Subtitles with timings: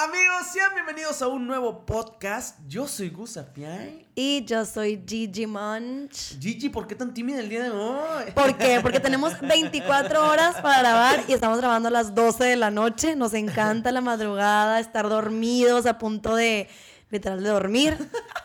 [0.00, 2.56] Amigos, sean bienvenidos a un nuevo podcast.
[2.68, 4.06] Yo soy Gus Apiay.
[4.14, 6.38] Y yo soy Gigi Munch.
[6.38, 8.30] Gigi, ¿por qué tan tímida el día de hoy?
[8.32, 8.78] ¿Por qué?
[8.82, 13.16] Porque tenemos 24 horas para grabar y estamos grabando a las 12 de la noche.
[13.16, 16.68] Nos encanta la madrugada, estar dormidos, a punto de,
[17.10, 17.98] literal, de dormir.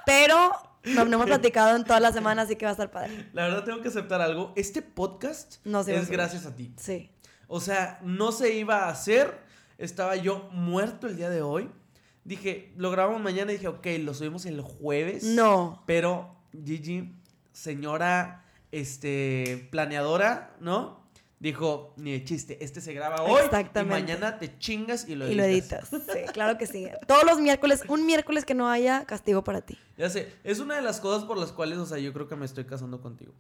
[0.07, 0.53] Pero
[0.85, 3.29] no, no hemos platicado en toda la semana, así que va a estar padre.
[3.31, 4.53] La verdad tengo que aceptar algo.
[4.55, 6.73] Este podcast No es gracias a ti.
[6.77, 7.11] Sí.
[7.45, 9.52] O sea, no se iba a hacer.
[9.83, 11.69] Estaba yo muerto el día de hoy.
[12.23, 15.25] Dije, lo grabamos mañana y dije, ok, lo subimos el jueves.
[15.25, 15.83] No.
[15.85, 17.13] Pero, Gigi,
[17.51, 21.03] señora, este, planeadora, ¿no?
[21.39, 23.41] Dijo, ni de chiste, este se graba hoy.
[23.43, 23.99] Exactamente.
[23.99, 25.91] Y mañana te chingas y lo Y lo editas.
[25.91, 26.15] editas.
[26.15, 26.87] Sí, claro que sí.
[27.05, 29.77] Todos los miércoles, un miércoles que no haya castigo para ti.
[29.97, 32.37] Ya sé, es una de las cosas por las cuales, o sea, yo creo que
[32.37, 33.33] me estoy casando contigo.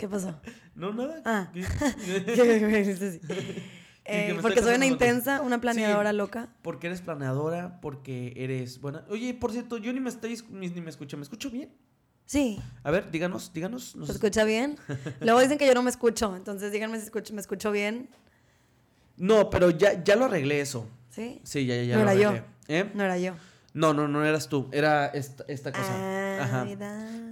[0.00, 0.34] ¿Qué pasó?
[0.74, 1.22] No, nada.
[1.24, 1.52] Ah.
[4.06, 6.16] Eh, porque soy una intensa, una planeadora Sí.
[6.16, 6.48] loca.
[6.62, 9.04] Porque eres planeadora, porque eres buena.
[9.08, 11.16] Oye, por cierto, yo ni me estoy, ni me escucho.
[11.16, 11.70] ¿Me escucho bien?
[12.26, 12.60] Sí.
[12.82, 13.96] A ver, díganos, díganos.
[13.96, 14.76] nos- ¿Se escucha bien?
[15.20, 18.08] Luego dicen que yo no me escucho, entonces díganme si escucho, me escucho bien.
[19.16, 20.88] No, pero ya, ya lo arreglé eso.
[21.10, 21.40] ¿Sí?
[21.44, 22.28] Sí, ya, ya, ya No lo era yo.
[22.30, 22.46] arreglé.
[22.68, 22.90] ¿Eh?
[22.94, 23.34] No era yo.
[23.72, 24.68] No, no, no eras tú.
[24.72, 25.86] Era esta, esta cosa.
[25.90, 26.66] Ah, Ajá.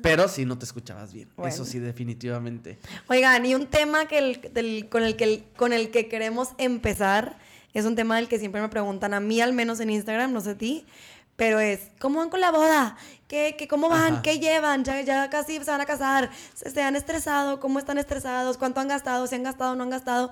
[0.02, 1.28] Pero sí no te escuchabas bien.
[1.36, 1.52] Bueno.
[1.52, 2.78] Eso sí, definitivamente.
[3.08, 7.38] Oigan, y un tema que el- del- con, el que, con el que queremos empezar
[7.74, 10.40] es un tema del que siempre me preguntan, a mí al menos en Instagram, no
[10.40, 10.84] sé a ti,
[11.36, 12.96] pero es, ¿cómo van con la boda?
[13.28, 14.12] ¿Qué, qué, ¿Cómo van?
[14.14, 14.22] Ajá.
[14.22, 14.84] ¿Qué llevan?
[14.84, 16.30] ¿Ya, ¿Ya casi se van a casar?
[16.54, 17.58] ¿Se, se han estresado?
[17.60, 18.58] ¿Cómo están estresados?
[18.58, 19.26] ¿Cuánto han gastado?
[19.26, 20.30] ¿Si han gastado no han gastado?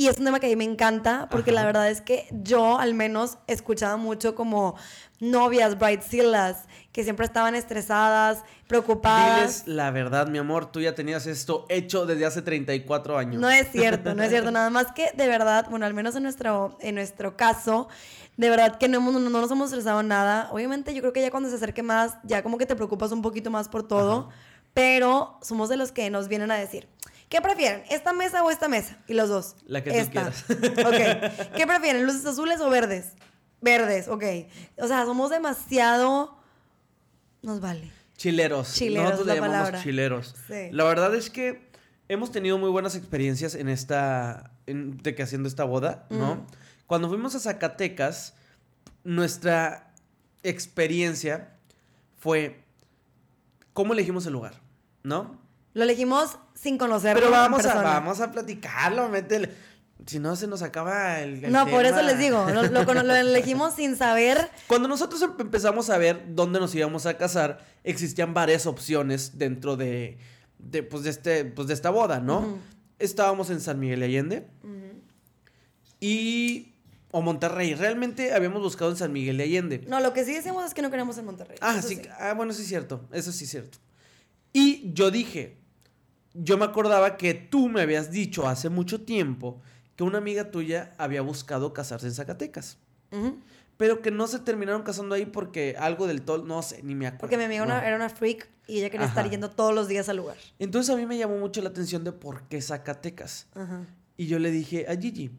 [0.00, 1.60] Y es un tema que a mí me encanta porque Ajá.
[1.60, 4.76] la verdad es que yo al menos escuchaba mucho como
[5.18, 9.64] novias, bridezillas, que siempre estaban estresadas, preocupadas.
[9.64, 10.70] Diles la verdad, mi amor.
[10.70, 13.40] Tú ya tenías esto hecho desde hace 34 años.
[13.40, 14.52] No es cierto, no es cierto.
[14.52, 17.88] Nada más que de verdad, bueno, al menos en nuestro, en nuestro caso,
[18.36, 20.48] de verdad que no, no, no nos hemos estresado nada.
[20.52, 23.20] Obviamente yo creo que ya cuando se acerque más, ya como que te preocupas un
[23.20, 24.36] poquito más por todo, Ajá.
[24.74, 26.86] pero somos de los que nos vienen a decir,
[27.28, 27.82] ¿qué prefieren?
[27.90, 28.98] ¿Esta mesa o esta mesa?
[29.06, 29.56] Y los dos.
[29.66, 30.10] La que tú esta.
[30.10, 30.44] quieras.
[30.48, 31.54] Ok.
[31.56, 32.04] ¿Qué prefieren?
[32.06, 33.12] ¿Luces azules o verdes?
[33.60, 34.24] Verdes, ok.
[34.78, 36.38] O sea, somos demasiado...
[37.42, 37.90] Nos vale.
[38.16, 38.74] Chileros.
[38.74, 39.82] Chileros, Nosotros la le llamamos palabra.
[39.82, 40.34] chileros.
[40.48, 40.68] Sí.
[40.72, 41.68] La verdad es que
[42.08, 44.50] hemos tenido muy buenas experiencias en esta.
[44.66, 46.46] En, de que haciendo esta boda, ¿no?
[46.86, 48.34] Cuando fuimos a Zacatecas,
[49.04, 49.92] nuestra
[50.42, 51.56] experiencia
[52.18, 52.60] fue
[53.72, 54.54] cómo elegimos el lugar,
[55.04, 55.40] ¿no?
[55.78, 59.48] Lo elegimos sin conocerlo Pero en vamos a, vamos a platicarlo, métele.
[60.06, 61.44] Si no, se nos acaba el.
[61.44, 64.50] el No, por eso les digo, lo, lo cono- lo elegimos sin saber.
[64.66, 69.76] Cuando nosotros em- empezamos a ver dónde nos íbamos a casar, existían varias opciones dentro
[69.76, 70.18] de,
[70.58, 72.58] de, pues, de, este, pues, de esta boda, ¿no?
[72.98, 74.48] Estábamos en San Miguel de Allende
[76.00, 76.74] y...
[77.10, 77.74] o Monterrey.
[77.74, 79.84] Realmente habíamos buscado en San Miguel de Allende.
[79.88, 81.56] No, lo que sí decimos es que no queremos en Monterrey.
[81.60, 82.00] Ah, sí.
[82.18, 83.06] Ah, bueno, sí es cierto.
[83.12, 83.78] Eso sí es cierto.
[84.52, 85.57] Y yo dije,
[86.40, 89.60] yo me acordaba que tú me habías dicho hace mucho tiempo
[89.96, 92.78] que una amiga tuya había buscado casarse en Zacatecas.
[93.76, 97.06] Pero que no se terminaron casando ahí porque algo del todo, no sé, ni me
[97.06, 97.20] acuerdo.
[97.20, 97.76] Porque mi amiga No.
[97.78, 99.20] era una freak y ella quería Ajá.
[99.20, 100.36] estar yendo todos los días al lugar.
[100.58, 103.46] Entonces a mí me llamó mucho la atención de por qué Zacatecas.
[104.16, 105.30] Y yo le dije a Gigi,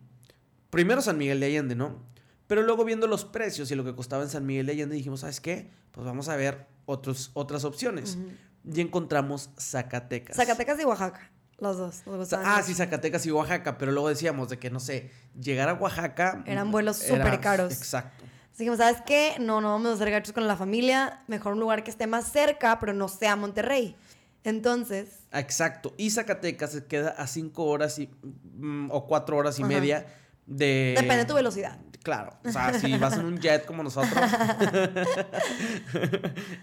[0.70, 2.02] primero San Miguel de Allende, ¿no?
[2.48, 5.20] Pero luego viendo los precios y lo que costaba en San Miguel de Allende, dijimos,
[5.20, 5.70] ¿sabes qué?
[5.92, 8.18] Pues vamos a ver otros, otras opciones.
[8.64, 10.36] Y encontramos Zacatecas.
[10.36, 12.04] Zacatecas y Oaxaca, los dos.
[12.34, 16.44] Ah, sí, Zacatecas y Oaxaca, pero luego decíamos de que, no sé, llegar a Oaxaca...
[16.46, 17.74] Eran vuelos súper caros.
[17.74, 18.26] Exacto.
[18.54, 19.36] Así que, ¿sabes qué?
[19.40, 21.24] No, no vamos a hacer gachos con la familia.
[21.28, 23.96] Mejor un lugar que esté más cerca, pero no sea Monterrey.
[24.44, 25.94] Entonces, Exacto.
[25.98, 28.10] Y Zacatecas se queda a cinco horas y,
[28.56, 29.70] mm, o cuatro horas y Ajá.
[29.70, 30.06] media
[30.50, 30.94] de...
[30.96, 31.78] depende de tu velocidad.
[32.04, 34.14] Claro, o sea, si vas en un jet como nosotros.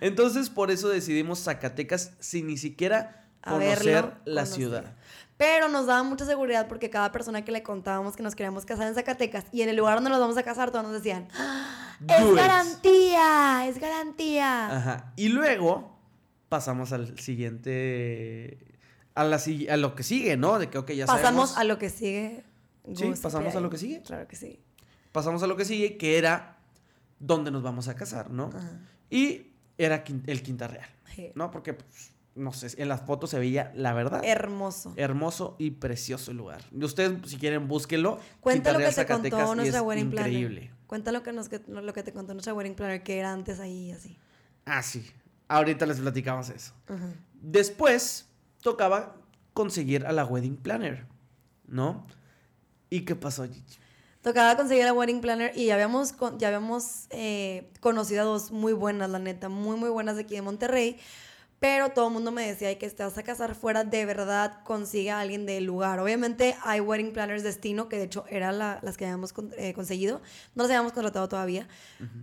[0.00, 4.46] Entonces, por eso decidimos Zacatecas sin ni siquiera conocer verlo, la conocer.
[4.54, 4.94] ciudad.
[5.36, 8.88] Pero nos daba mucha seguridad porque cada persona que le contábamos que nos queríamos casar
[8.88, 11.96] en Zacatecas y en el lugar donde nos vamos a casar, todos nos decían, ¡Ah!
[12.08, 14.76] Es garantía, es garantía.
[14.76, 15.12] Ajá.
[15.16, 15.98] Y luego
[16.48, 18.58] pasamos al siguiente.
[19.14, 20.58] A, la, si- a lo que sigue, ¿no?
[20.58, 21.58] De que, ok, ya Pasamos sabemos.
[21.58, 22.44] a lo que sigue.
[22.94, 24.02] Sí, pasamos a lo que sigue.
[24.02, 24.60] Claro que sí.
[25.12, 26.58] Pasamos a lo que sigue, que era
[27.18, 28.50] dónde nos vamos a casar, ¿no?
[28.54, 28.80] Ajá.
[29.10, 31.30] Y era el Quinta Real, Sí.
[31.34, 31.50] ¿no?
[31.50, 34.20] Porque, pues, no sé, en las fotos se veía la verdad.
[34.24, 34.92] Hermoso.
[34.96, 36.60] Hermoso y precioso el lugar.
[36.70, 38.18] Y Ustedes, si quieren, búsquenlo.
[38.40, 40.32] Cuenta lo que te contó Zacatecas, nuestra es wedding planner.
[40.32, 40.70] increíble.
[40.86, 43.58] Cuenta lo que, nos, que- lo que te contó nuestra wedding planner, que era antes
[43.60, 44.16] ahí así.
[44.66, 45.04] Ah, sí.
[45.48, 46.74] Ahorita les platicamos eso.
[46.88, 47.08] Ajá.
[47.40, 48.28] Después
[48.60, 49.16] tocaba
[49.54, 51.06] conseguir a la wedding planner,
[51.66, 52.06] ¿no?
[52.90, 53.62] ¿Y qué pasó, Gigi?
[54.22, 58.72] tocaba conseguir la wedding planner y ya habíamos, ya habíamos eh, conocido a dos muy
[58.72, 60.98] buenas, la neta, muy, muy buenas de aquí de Monterrey.
[61.60, 64.58] Pero todo el mundo me decía, "Ay, que te vas a casar fuera, de verdad
[64.64, 66.00] consigue a alguien del lugar.
[66.00, 69.72] Obviamente hay wedding planners destino, que de hecho eran la- las que habíamos con- eh,
[69.74, 70.20] conseguido.
[70.56, 71.66] No las habíamos contratado todavía.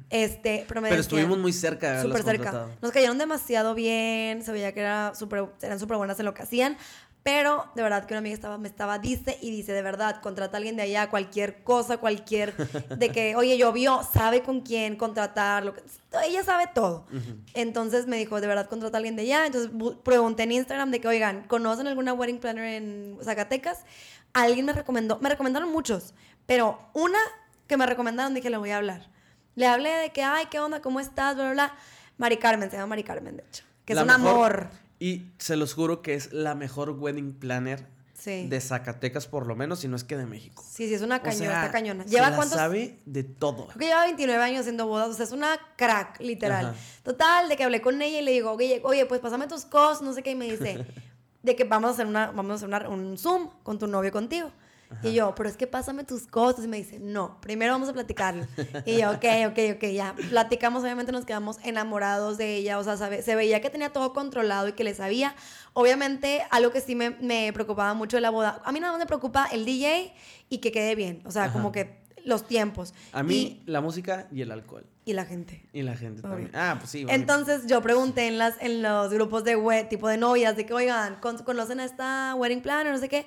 [0.09, 2.43] este, pero me Pero decían- estuvimos muy cerca súper cerca.
[2.51, 2.71] contratado.
[2.81, 6.43] Nos cayeron demasiado bien, se veía que era súper- eran súper buenas en lo que
[6.43, 6.77] hacían,
[7.23, 10.55] pero de verdad que una amiga estaba, me estaba, dice y dice, de verdad, contrata
[10.55, 12.53] a alguien de allá, cualquier cosa, cualquier,
[12.97, 15.81] de que, oye, llovió, sabe con quién contratar, lo que,
[16.25, 17.05] ella sabe todo.
[17.53, 19.45] Entonces me dijo, de verdad, contrata a alguien de allá.
[19.45, 19.71] Entonces
[20.03, 23.85] pregunté en Instagram de que, oigan, ¿conocen alguna wedding planner en Zacatecas?
[24.33, 26.13] Alguien me recomendó, me recomendaron muchos,
[26.45, 27.19] pero una
[27.67, 29.09] que me recomendaron dije, le voy a hablar.
[29.55, 30.81] Le hablé de que, ay, ¿qué onda?
[30.81, 31.35] ¿Cómo estás?
[31.35, 31.75] Bla, bla, bla.
[32.17, 33.63] Mari Carmen, se llama Mari Carmen, de hecho.
[33.85, 34.82] Que La es un mejor- amor.
[35.03, 38.47] Y se los juro que es la mejor wedding planner Sí.
[38.47, 40.63] de Zacatecas, por lo menos, si no es que de México.
[40.65, 42.03] Sí, sí, es una O cañona, sea, está cañona.
[42.05, 42.57] se ¿Lleva la cuántos?
[42.57, 43.65] sabe de todo.
[43.67, 46.67] Creo que lleva 29 años haciendo bodas, o sea, es una crack, literal.
[46.67, 46.75] Ajá.
[47.03, 50.03] Total, de que hablé con ella y le digo, oye, oye pues pásame tus cosas,
[50.03, 50.85] no sé qué, y me dice,
[51.43, 54.07] de que vamos a hacer, una, vamos a hacer una- un Zoom con tu novio
[54.07, 54.51] y contigo.
[55.01, 56.65] Y yo, pero es que pásame tus cosas.
[56.65, 58.45] Y me dice, no, primero vamos a platicarlo.
[58.85, 60.15] Y yo, ok, ok, ok, ya.
[60.29, 62.77] Platicamos, obviamente nos quedamos enamorados de ella.
[62.79, 65.35] O sea, sabe- se veía que tenía todo controlado y que le sabía.
[65.73, 68.61] Obviamente, algo que sí me, me preocupaba mucho de la boda.
[68.63, 70.13] A mí nada más me preocupa el DJ
[70.49, 71.21] y que quede bien.
[71.25, 71.53] O sea, Ajá.
[71.53, 72.93] como que los tiempos.
[73.11, 74.85] A mí, la música y el alcohol.
[75.05, 75.65] Y, y la gente.
[75.73, 76.29] Y la gente Obvio.
[76.29, 76.51] también.
[76.55, 77.05] Ah, pues sí.
[77.09, 80.73] Entonces yo pregunté en, las, en los grupos de web, tipo de novias, de que,
[80.73, 82.93] oigan, ¿con- ¿conocen a esta wedding planner?
[82.93, 83.25] No sé qué.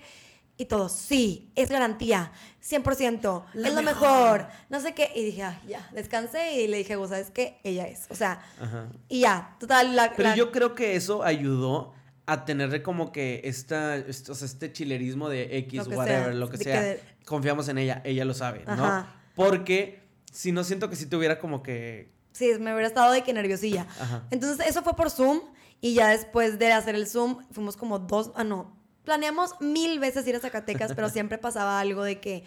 [0.58, 2.32] Y todos, sí, es garantía,
[2.66, 4.40] 100%, La es lo mejor.
[4.42, 5.10] mejor, no sé qué.
[5.14, 8.06] Y dije, ah, ya, descansé y le dije, vos sabes qué, ella es.
[8.10, 8.88] O sea, Ajá.
[9.08, 10.12] y ya, total, la...
[10.16, 11.92] Pero la- yo creo que eso ayudó
[12.24, 16.24] a tener como que esta, est- o sea, este chilerismo de X, Lo que whatever,
[16.24, 16.80] sea, lo que de sea.
[16.80, 19.06] que- Confiamos en ella, ella lo sabe, ¿no?
[19.34, 22.10] Porque si no siento que si tuviera como que...
[22.32, 23.86] Sí, me hubiera estado de que nerviosilla.
[24.00, 24.24] Ajá.
[24.30, 25.40] Entonces, eso fue por Zoom.
[25.80, 28.30] Y ya después de hacer el Zoom, fuimos como dos.
[28.34, 28.75] Ah, no.
[29.06, 32.42] Planeamos mil veces ir a Zacatecas, pero siempre pasaba algo de que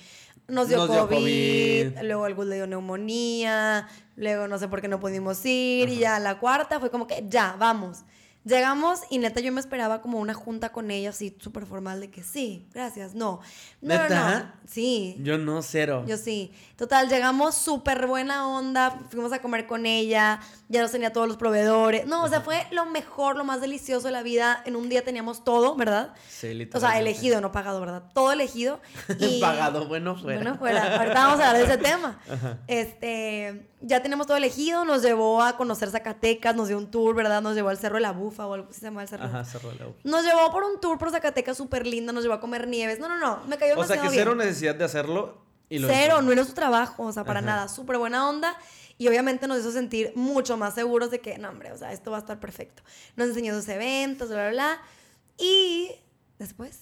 [0.50, 4.90] nos dio, Nos dio COVID, luego Gus le dio neumonía, luego no sé por qué
[4.90, 5.88] no pudimos ir.
[5.88, 8.00] Y ya la cuarta fue como que ya, vamos.
[8.44, 12.10] Llegamos y neta yo me esperaba como una junta con ella así súper formal de
[12.10, 13.40] que sí, gracias, no.
[13.82, 14.40] No, no, ¿Neta?
[14.40, 14.62] no.
[14.68, 15.16] Sí.
[15.20, 16.04] Yo no, cero.
[16.08, 16.52] Yo sí.
[16.76, 20.42] Total, llegamos súper buena onda, fuimos a comer con ella,
[20.72, 22.06] ya nos tenía todos los proveedores.
[22.06, 24.62] No, o sea, fue lo mejor, lo más delicioso de la vida.
[24.66, 26.14] En un día teníamos todo, ¿verdad?
[26.30, 27.00] Sí, O sea, literalmente.
[27.00, 28.04] elegido, no pagado, ¿verdad?
[28.14, 28.80] Todo elegido.
[29.20, 29.42] Y...
[29.42, 30.40] Pagado, bueno, fuera.
[30.42, 30.98] Bueno, fuera.
[30.98, 32.20] Ahorita vamos a hablar de ese tema.
[32.68, 37.42] Este, ya tenemos todo elegido, nos llevó a conocer Zacatecas, nos dio un tour, ¿verdad?
[37.42, 39.26] Nos llevó al Cerro de la Bufa o algo así se llama el Cerro.
[39.26, 40.00] Ajá, cerró la boca.
[40.04, 43.00] Nos llevó por un tour por Zacatecas súper lindo, nos llevó a comer nieves.
[43.00, 44.14] No, no, no, me cayó O sea, que bien.
[44.14, 45.40] cero necesidad de hacerlo
[45.70, 46.22] y lo Cero, hizo.
[46.24, 47.46] no era su trabajo, o sea, para Ajá.
[47.48, 48.56] nada, súper buena onda.
[49.00, 52.12] Y obviamente nos hizo sentir mucho más seguros de que, no, hombre, o sea, esto
[52.12, 52.84] va a estar perfecto.
[53.16, 54.82] Nos enseñó sus eventos, bla, bla, bla.
[55.38, 55.92] Y
[56.38, 56.78] después.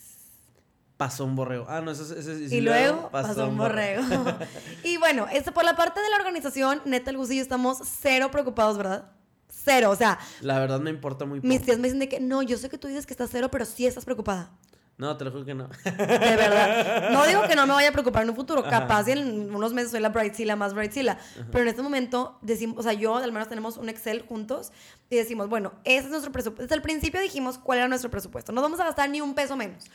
[0.97, 1.65] Pasó un borrego.
[1.69, 2.09] Ah, no, eso es...
[2.11, 4.03] eso es- Y luego pasó, un borrego.
[4.83, 7.77] y bueno, este, por la parte de la organización, neta, el Gus y yo estamos
[8.01, 9.11] cero preocupados, ¿verdad?
[9.49, 11.47] Cero, o sea, La verdad me importa muy poco.
[11.47, 13.49] mis tías me dicen de que, no, yo sé que tú dices que estás cero,
[13.51, 14.49] pero sí estás preocupada.
[14.97, 15.67] No, te lo juro que no.
[15.83, 17.11] De verdad.
[17.11, 18.63] No digo que no me vaya a preocupar en un futuro.
[18.63, 21.19] Capaz en unos meses soy la Brightzilla más Brightzilla.
[21.51, 24.71] Pero en este momento decimos, o sea, yo al menos tenemos un Excel juntos
[25.09, 26.63] y decimos, bueno, ese es nuestro presupuesto.
[26.63, 28.51] Desde el principio dijimos cuál era nuestro presupuesto.
[28.51, 29.85] No vamos a gastar ni un peso menos.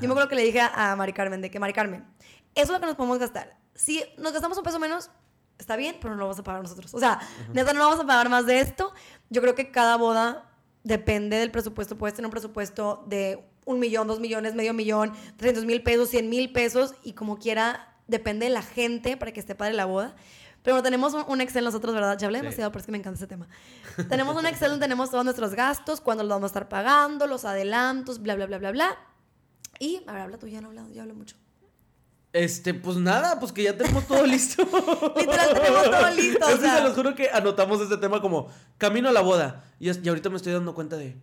[0.00, 2.06] Yo me acuerdo que le dije a, a Mari Carmen de que, Mari Carmen,
[2.54, 3.56] eso es lo que nos podemos gastar.
[3.74, 5.10] Si nos gastamos un peso menos,
[5.58, 6.94] está bien, pero no lo vamos a pagar nosotros.
[6.94, 7.18] O sea,
[7.52, 8.92] neta, no vamos a pagar más de esto.
[9.28, 10.50] Yo creo que cada boda
[10.84, 11.98] depende del presupuesto.
[11.98, 16.28] Puedes tener un presupuesto de un millón, dos millones, medio millón, 300 mil pesos, 100
[16.28, 20.14] mil pesos y como quiera, depende de la gente para que esté padre la boda.
[20.62, 22.16] Pero bueno, tenemos un, Excel nosotros, ¿verdad?
[22.18, 22.44] Ya hablé Sí.
[22.44, 23.48] demasiado, pero es que me encanta ese tema.
[24.08, 27.44] tenemos un Excel donde tenemos todos nuestros gastos, cuándo los vamos a estar pagando, los
[27.44, 28.98] adelantos, bla, bla, bla, bla, bla.
[29.80, 31.36] Y, a ver, habla tú, ya no he hablado, ya hablo mucho.
[32.32, 34.62] Este, pues nada, pues que ya tenemos todo listo.
[35.16, 36.76] Literal, tenemos todo listo, o Es que sea.
[36.78, 39.64] se los juro que anotamos este tema como camino a la boda.
[39.80, 41.16] Y ahorita me estoy dando cuenta de.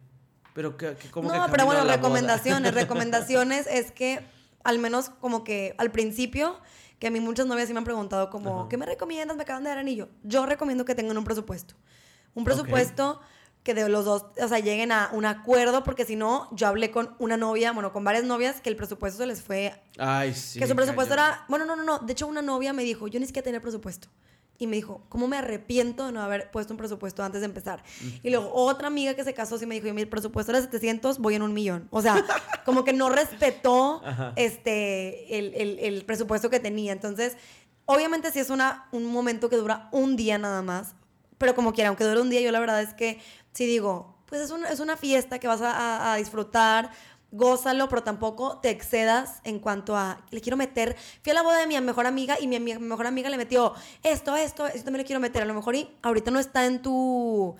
[0.59, 2.73] Pero que, que ¿cómo no, que pero bueno, recomendaciones.
[2.75, 4.19] Recomendaciones es que,
[4.65, 6.59] al menos como que al principio,
[6.99, 8.69] que a mí muchas novias sí me han preguntado como, Ajá.
[8.69, 9.37] ¿qué me recomiendas?
[9.37, 10.09] Me acaban de dar anillo.
[10.23, 11.75] Yo recomiendo que tengan un presupuesto.
[12.35, 13.21] Un presupuesto
[13.63, 16.91] que de los dos, o sea, lleguen a un acuerdo, porque si no, yo hablé
[16.91, 20.59] con una novia, bueno, con varias novias, que el presupuesto se les fue Ay, sí.
[20.59, 23.17] que su presupuesto era, bueno, no, no, no, de hecho una novia me dijo, yo
[23.21, 24.09] ni siquiera tenía presupuesto.
[24.61, 27.81] Y me dijo, ¿cómo me arrepiento de no haber puesto un presupuesto antes de empezar?
[28.21, 31.35] Y luego otra amiga que se casó sí me dijo, mi presupuesto era 700, voy
[31.35, 31.87] en un millón.
[31.91, 32.23] O sea,
[32.65, 34.33] como que no respetó Ajá.
[34.35, 36.91] este, el, el- el presupuesto que tenía.
[36.91, 37.37] Entonces,
[37.91, 40.93] Obviamente sí es una, un momento que dura un día nada más,
[41.39, 43.19] pero como quiera, aunque dure un día, yo la verdad es que
[43.51, 46.91] sí digo, pues es, un- es una fiesta que vas a, a- a disfrutar,
[47.31, 51.59] gózalo, pero tampoco te excedas en cuanto a, le quiero meter, fui a la boda
[51.59, 55.05] de mi mejor amiga y mi, mejor amiga le metió esto, esto, esto también le
[55.05, 57.55] quiero meter, a lo mejor y ahorita no está en tu...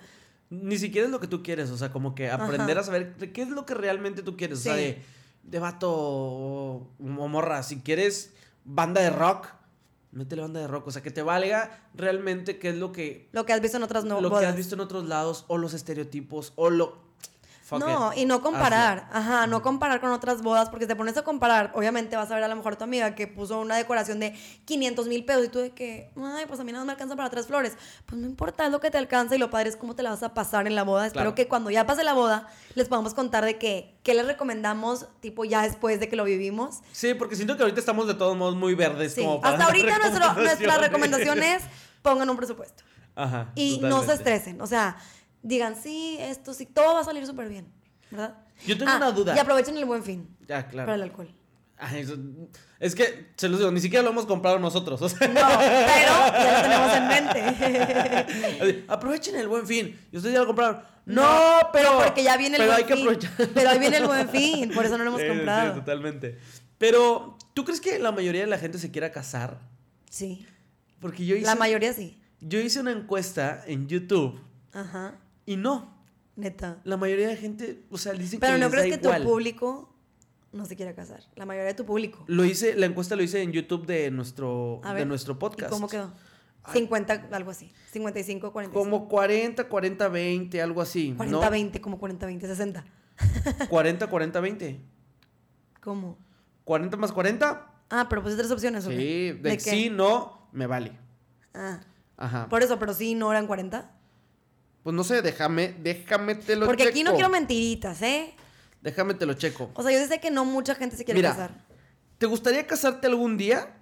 [0.50, 2.80] Ni siquiera es lo que tú quieres, o sea, como que aprender Ajá.
[2.80, 4.58] a saber qué es lo que realmente tú quieres.
[4.58, 4.80] O sea, Sí.
[4.80, 5.02] de,
[5.44, 8.32] de vato o, o morra, si quieres
[8.64, 9.46] banda de rock,
[10.12, 10.88] métele banda de rock.
[10.88, 13.84] O sea, que te valga realmente qué es lo que, Lo que has visto en
[13.84, 17.09] otras no, lo que has visto en otros lados, o los estereotipos, o lo.
[17.70, 18.18] Fuck No, it.
[18.18, 19.18] y no comparar, Hazlo.
[19.20, 22.34] ajá, no comparar con otras bodas, porque si te pones a comparar, obviamente vas a
[22.34, 24.32] ver a lo mejor a tu amiga que puso una decoración de
[24.64, 27.14] 500 mil pesos y tú de que, ay, pues a mí nada más me alcanza
[27.14, 27.76] para tres flores.
[28.06, 30.10] Pues no importa, es lo que te alcanza y lo padre es cómo te la
[30.10, 31.06] vas a pasar en la boda.
[31.06, 31.34] Espero Claro.
[31.36, 35.44] que cuando ya pase la boda les podamos contar de que, qué les recomendamos, tipo
[35.44, 36.80] ya después de que lo vivimos.
[36.90, 39.14] Sí, porque siento que ahorita estamos de todos modos muy verdes.
[39.14, 41.62] Sí, como para hasta ahorita nuestro- nuestra recomendación es
[42.02, 42.82] pongan un presupuesto
[43.14, 43.52] Ajá.
[43.54, 44.96] y no se estresen, o sea,
[45.42, 47.66] digan, sí, esto sí, todo va a salir súper bien,
[48.10, 48.36] ¿verdad?
[48.66, 49.34] Yo tengo Ah, una duda.
[49.34, 50.28] Y aprovechen el buen fin.
[50.46, 50.86] Ya, claro.
[50.86, 51.34] Para el alcohol.
[51.78, 52.16] Ay, eso-
[52.78, 55.00] es que, se los digo, ni siquiera lo hemos comprado nosotros.
[55.00, 58.60] O sea, No, pero ya lo tenemos en mente.
[58.62, 59.98] así, aprovechen el buen fin.
[60.12, 60.82] Y ustedes ya lo compraron.
[61.06, 61.98] No, pero.
[62.04, 63.02] porque ya viene el pero buen hay que fin.
[63.06, 63.48] aprovechar.
[63.54, 65.74] Pero ahí viene el buen fin, por eso no lo hemos Sí, sí, comprado.
[65.74, 66.38] totalmente.
[66.78, 69.58] Pero, ¿tú crees que la mayoría de la gente se quiera casar?
[70.10, 70.46] Sí,
[71.00, 72.20] Porque yo hice, la mayoría sí.
[72.40, 74.40] yo hice una encuesta en YouTube
[74.72, 75.14] Ajá,
[75.50, 75.92] y no.
[76.36, 76.80] neta.
[76.84, 79.22] La mayoría de gente, o sea, dicen Pero que no les crees da que igual.
[79.22, 79.92] tu público
[80.52, 81.24] no se quiera casar.
[81.34, 82.22] La mayoría de tu público.
[82.28, 85.70] Lo hice, la encuesta lo hice en YouTube de nuestro, de nuestro ¿Y podcast.
[85.72, 86.12] cómo quedó?
[86.62, 86.74] Ay.
[86.80, 87.72] 50, algo así.
[87.90, 88.78] 55, 45.
[88.78, 91.14] Como 40, 40, 20, algo así.
[91.16, 91.50] 40, ¿no?
[91.50, 92.84] 20, como 40, 20, 60.
[93.68, 94.80] 40, 40, 20.
[95.80, 96.16] ¿Cómo?
[96.64, 97.66] 40 más 40.
[97.90, 98.84] Ah, pero pues tres opciones.
[98.84, 99.58] Sí, de, qué?
[99.58, 100.96] sí, no, me vale.
[101.54, 101.80] Ah,
[102.16, 102.48] Ajá.
[102.48, 103.96] por eso, pero sí, no eran 40.
[104.82, 108.34] Pues no sé, déjame, déjame te lo Porque aquí no quiero mentiritas, ¿eh?
[108.80, 109.70] Déjame te lo checo.
[109.74, 111.50] O sea, yo sé que no mucha gente se quiere Mira, casar.
[112.18, 113.76] ¿Te gustaría casarte algún día?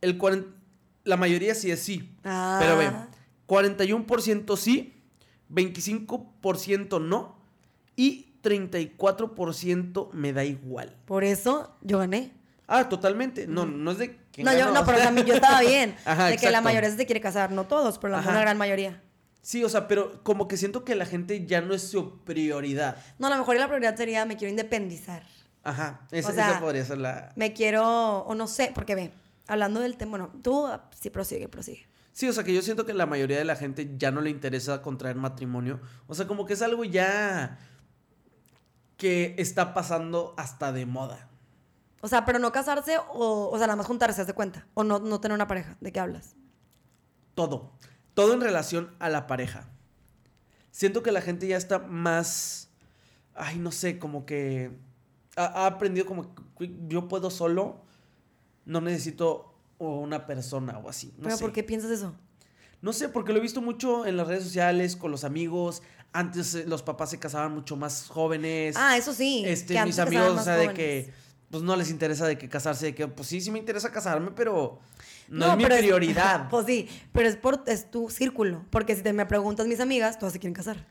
[0.00, 0.62] El 40
[1.04, 2.16] la mayoría sí es sí.
[2.24, 2.58] Ah.
[2.60, 2.90] Pero ve,
[3.46, 5.02] 41% sí,
[5.50, 7.36] 25% no
[7.96, 10.96] y 34% me da igual.
[11.06, 12.32] Por eso yo gané.
[12.66, 13.46] Ah, totalmente.
[13.46, 15.94] No, no es de que No, yo, no, pero también yo estaba bien.
[16.04, 17.52] Ajá, de que la mayoría se quiere casar.
[17.52, 18.30] No todos, pero la Ajá.
[18.30, 19.02] una gran mayoría.
[19.42, 22.96] Sí, o sea, pero como que siento que la gente ya no es su prioridad.
[23.18, 25.24] No, a lo mejor la prioridad sería me quiero independizar.
[25.64, 27.32] Ajá, esa, O sea, esa podría ser la...
[27.34, 29.12] Me quiero, o no sé, porque ve,
[29.48, 31.86] hablando del tema, bueno, tú ah, sí prosigue, prosigue.
[32.12, 34.30] Sí, o sea, que yo siento que la mayoría de la gente ya no le
[34.30, 35.80] interesa contraer matrimonio.
[36.06, 37.58] O sea, como que es algo ya
[38.96, 41.28] que está pasando hasta de moda.
[42.00, 44.66] O sea, pero no casarse o, o sea, nada más juntarse, haz de cuenta.
[44.74, 45.76] O no, no tener una pareja.
[45.80, 46.36] ¿De qué hablas?
[47.34, 47.72] Todo.
[48.14, 49.68] Todo en relación a la pareja.
[50.70, 52.70] Siento que la gente ya está más...
[53.34, 54.70] Ay, no sé, como que...
[55.36, 57.82] Ha, ha aprendido como que yo puedo solo,
[58.66, 61.12] no necesito una persona o así.
[61.16, 61.42] No pero sé.
[61.42, 62.14] ¿por qué piensas eso?
[62.80, 65.82] No sé, porque lo he visto mucho en las redes sociales, con los amigos.
[66.12, 68.76] Antes eh, los papás se casaban mucho más jóvenes.
[68.76, 69.44] Ah, eso sí.
[69.46, 70.76] este, que mis amigos, o sea, de jóvenes.
[70.76, 71.12] que
[71.52, 74.32] pues no les interesa de que casarse, de que pues sí, sí me interesa casarme,
[74.34, 74.80] pero
[75.28, 76.48] no, No, es mi es- prioridad.
[76.50, 78.64] Pues sí, pero es, por, es tu círculo.
[78.70, 80.84] Porque si te me preguntas mis amigas, todas se quieren casar.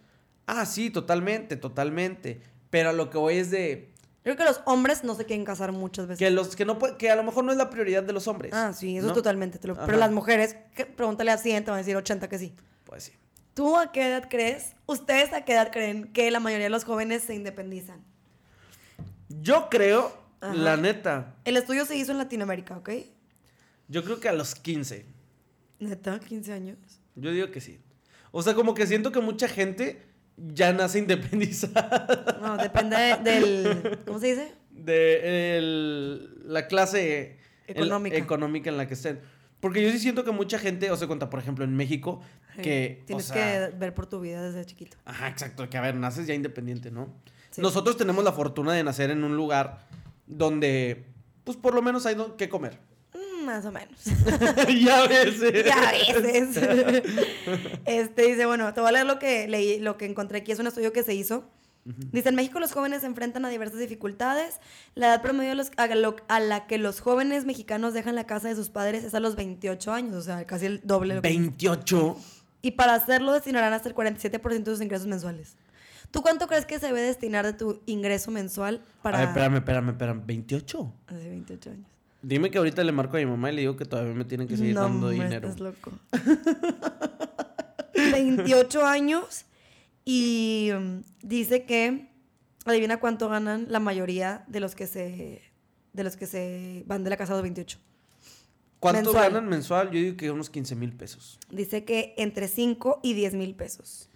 [0.47, 2.41] ah, sí, totalmente, totalmente.
[2.69, 3.89] Pero a lo que voy es de
[4.23, 6.19] Creo que los hombres no se quieren casar muchas veces.
[6.19, 8.53] que los que no que a lo mejor no es la prioridad de los hombres.
[8.53, 9.13] Ah, sí, eso ¿no?
[9.13, 9.57] totalmente.
[9.57, 9.85] te lo- Ajá.
[9.87, 12.53] pero las mujeres, que- pregúntale a 100, te van a decir 80 que sí.
[12.85, 13.13] Pues sí.
[13.55, 14.75] ¿Tú a qué edad crees?
[14.85, 18.01] ¿Ustedes a qué edad creen que la mayoría de los jóvenes se independizan?
[19.29, 20.53] Yo creo, Ajá.
[20.55, 22.89] la neta, El estudio se hizo en Latinoamérica, ¿ok?
[23.87, 25.05] yo creo que a los 15.
[25.79, 26.77] Neta, 15 años.
[27.15, 27.79] Yo digo que sí.
[28.31, 30.01] O sea, como que siento que mucha gente
[30.37, 30.99] ya nace
[31.51, 32.39] independizada.
[32.41, 33.99] No, depende de- del.
[34.05, 34.53] ¿Cómo se dice?
[34.71, 38.15] de el- la clase Económica.
[38.17, 39.19] económica en la que estén.
[39.59, 42.21] Porque yo sí siento que mucha gente, o sea, cuenta, por ejemplo, en México,
[42.63, 42.99] que...
[43.03, 44.97] o Tienes sea, que ver por tu vida desde chiquito.
[45.05, 47.13] Ajá, exacto, que a ver, naces ya independiente, ¿no?
[47.51, 47.61] Sí.
[47.61, 49.85] Nosotros tenemos la fortuna de nacer en un lugar
[50.31, 51.05] donde,
[51.43, 52.79] pues por lo menos hay que comer.
[53.13, 53.99] Mm, más o menos.
[54.83, 55.41] ya ves.
[55.43, 55.63] eh.
[55.65, 56.57] ya a veces.
[57.85, 60.51] este dice, bueno, te voy a leer lo que leí, lo que encontré aquí.
[60.51, 61.49] Es un estudio que se hizo.
[61.83, 64.59] Dice, en México los jóvenes se enfrentan a diversas dificultades.
[64.93, 65.83] La edad promedio a,
[66.35, 69.35] a la que los jóvenes mexicanos dejan la casa de sus padres es a los
[69.35, 71.15] 28 años, o sea, casi el doble.
[71.15, 72.17] de lo que- 28.
[72.61, 75.55] Y para hacerlo destinarán hasta el 47% de sus ingresos mensuales.
[76.11, 79.17] ¿Tú cuánto crees que se debe destinar de tu ingreso mensual para...
[79.17, 80.25] A ver, espérame, espérame, espérame.
[80.25, 80.93] ¿28?
[81.07, 81.87] Hace 28 años.
[82.21, 84.47] Dime que ahorita le marco a mi mamá y le digo que todavía me tienen
[84.47, 85.47] que seguir no, dando hombre, dinero.
[85.47, 85.91] estás loco.
[88.11, 89.45] 28 años
[90.05, 92.09] y mm, dice que
[92.65, 95.41] adivina cuánto ganan la mayoría de los que se
[95.93, 97.77] de los que se van de la casa a los 28.
[98.79, 99.33] ¿Cuánto mensual.
[99.33, 99.87] ganan mensual?
[99.87, 101.39] Yo digo que unos 15 mil pesos.
[101.49, 104.09] Dice que entre 5 y 10 mil pesos.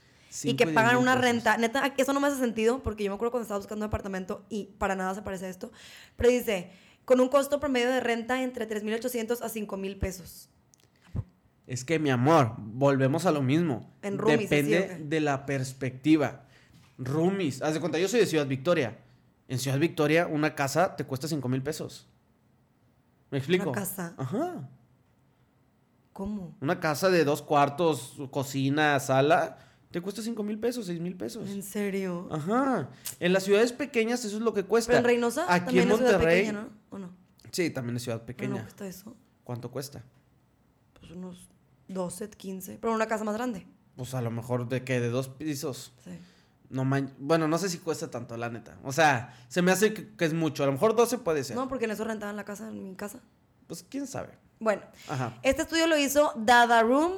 [0.44, 1.26] Y que pagan una pesos.
[1.26, 1.58] renta.
[1.58, 4.46] Neta, eso no me hace sentido porque yo me acuerdo cuando estaba buscando un apartamento
[4.50, 5.72] y para nada se parece a esto.
[6.16, 6.72] Pero dice,
[7.06, 10.50] con un costo promedio de renta entre 3.800 a 5.000 pesos.
[11.68, 13.92] Es que, mi amor, volvemos a lo mismo.
[14.04, 16.44] En roomies, Depende de la perspectiva.
[16.98, 17.62] Roomies.
[17.62, 19.00] Haz de cuenta, yo soy de Ciudad Victoria.
[19.48, 22.08] En Ciudad Victoria, una casa te cuesta 5 mil pesos.
[23.32, 23.72] ¿Me explico?
[23.72, 24.14] casa?
[24.18, 24.70] Ajá.
[26.14, 26.56] ¿Cómo?
[26.62, 29.58] Una casa de dos cuartos, cocina, sala,
[29.96, 31.50] te cuesta 5 mil pesos, 6 mil pesos.
[31.50, 32.28] ¿En serio?
[32.30, 32.90] Ajá.
[33.18, 34.90] En las ciudades pequeñas eso es lo que cuesta.
[34.90, 36.40] Pero en Reynosa Aquí también en es ciudad Monterrey.
[36.42, 36.70] pequeña, ¿no?
[36.90, 37.12] ¿O no?
[37.54, 38.56] Sí, también es ciudad ¿No, pequeña.
[38.56, 39.16] no cuesta eso?
[39.46, 40.04] ¿Cuánto cuesta?
[41.00, 41.48] Pues unos
[41.88, 42.78] 12, 15.
[42.82, 43.66] Pero una casa más grande.
[43.96, 45.94] Pues a lo mejor de que de dos pisos.
[46.04, 46.12] Sí.
[46.70, 47.14] No man...
[47.18, 48.78] Bueno, no sé si cuesta tanto, la neta.
[48.84, 50.64] O sea, se me hace que, que es mucho.
[50.64, 51.56] A lo mejor 12 puede ser.
[51.56, 53.22] No, porque en eso rentaban la casa, en mi casa.
[53.66, 54.34] Pues quién sabe.
[54.60, 55.40] Bueno, Ajá.
[55.42, 57.14] este estudio lo hizo Dada Room,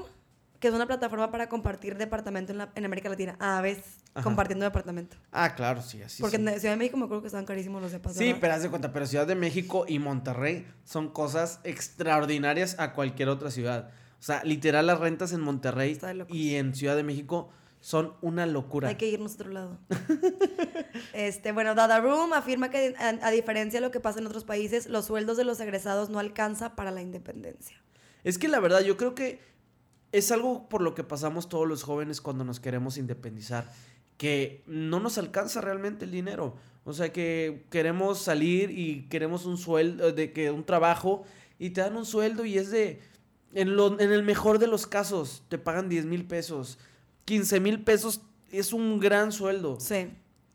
[0.59, 3.35] que es una plataforma para compartir departamento en, la- en América Latina.
[3.39, 3.77] Ah, ves,
[4.13, 4.23] Ajá.
[4.23, 5.17] compartiendo departamento.
[5.31, 6.43] Ah, claro, sí, así porque sí.
[6.47, 8.15] en Ciudad de México me acuerdo que estaban carísimos los depas.
[8.15, 8.37] Sí, ¿verdad?
[8.41, 13.29] pero haz de cuenta, pero Ciudad de México y Monterrey son cosas extraordinarias a cualquier
[13.29, 13.89] otra ciudad.
[14.19, 15.99] O sea, literal las rentas en Monterrey
[16.29, 17.49] y en Ciudad de México
[17.79, 18.89] son una locura.
[18.89, 19.79] Hay que irnos a otro lado.
[21.13, 24.43] este, bueno, Dada Room afirma que a, a diferencia de lo que pasa en otros
[24.43, 27.77] países, los sueldos de los egresados no alcanza para la independencia.
[28.23, 29.39] Es que la verdad yo creo que
[30.11, 33.71] es algo por lo que pasamos todos los jóvenes cuando nos queremos independizar,
[34.17, 36.55] que no nos alcanza realmente el dinero.
[36.85, 41.25] O sea, que queremos salir y queremos un sueldo, de que un trabajo
[41.59, 43.01] y te dan un sueldo y es de,
[43.53, 46.77] en, lo, en el mejor de los casos, te pagan 10 mil pesos,
[47.25, 48.21] 15 mil pesos
[48.51, 50.07] es un gran sueldo Sí.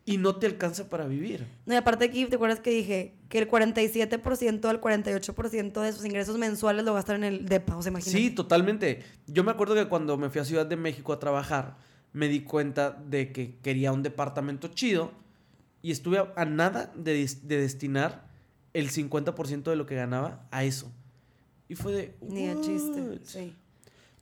[0.05, 1.47] Y no te alcanza para vivir.
[1.65, 6.05] No, y aparte aquí, ¿te acuerdas que dije que el 47% al 48% de sus
[6.05, 7.77] ingresos mensuales lo gastan en el DEPA?
[7.77, 8.17] O sea, imagínate.
[8.17, 9.03] Sí, totalmente.
[9.27, 11.77] Yo me acuerdo que cuando me fui a Ciudad de México a trabajar,
[12.11, 15.11] me di cuenta de que quería un departamento chido
[15.81, 18.27] y estuve a, a nada de, de destinar
[18.73, 20.91] el 50% de lo que ganaba a eso.
[21.69, 22.15] Y fue de...
[22.21, 23.19] Ni a chiste.
[23.23, 23.55] Sí.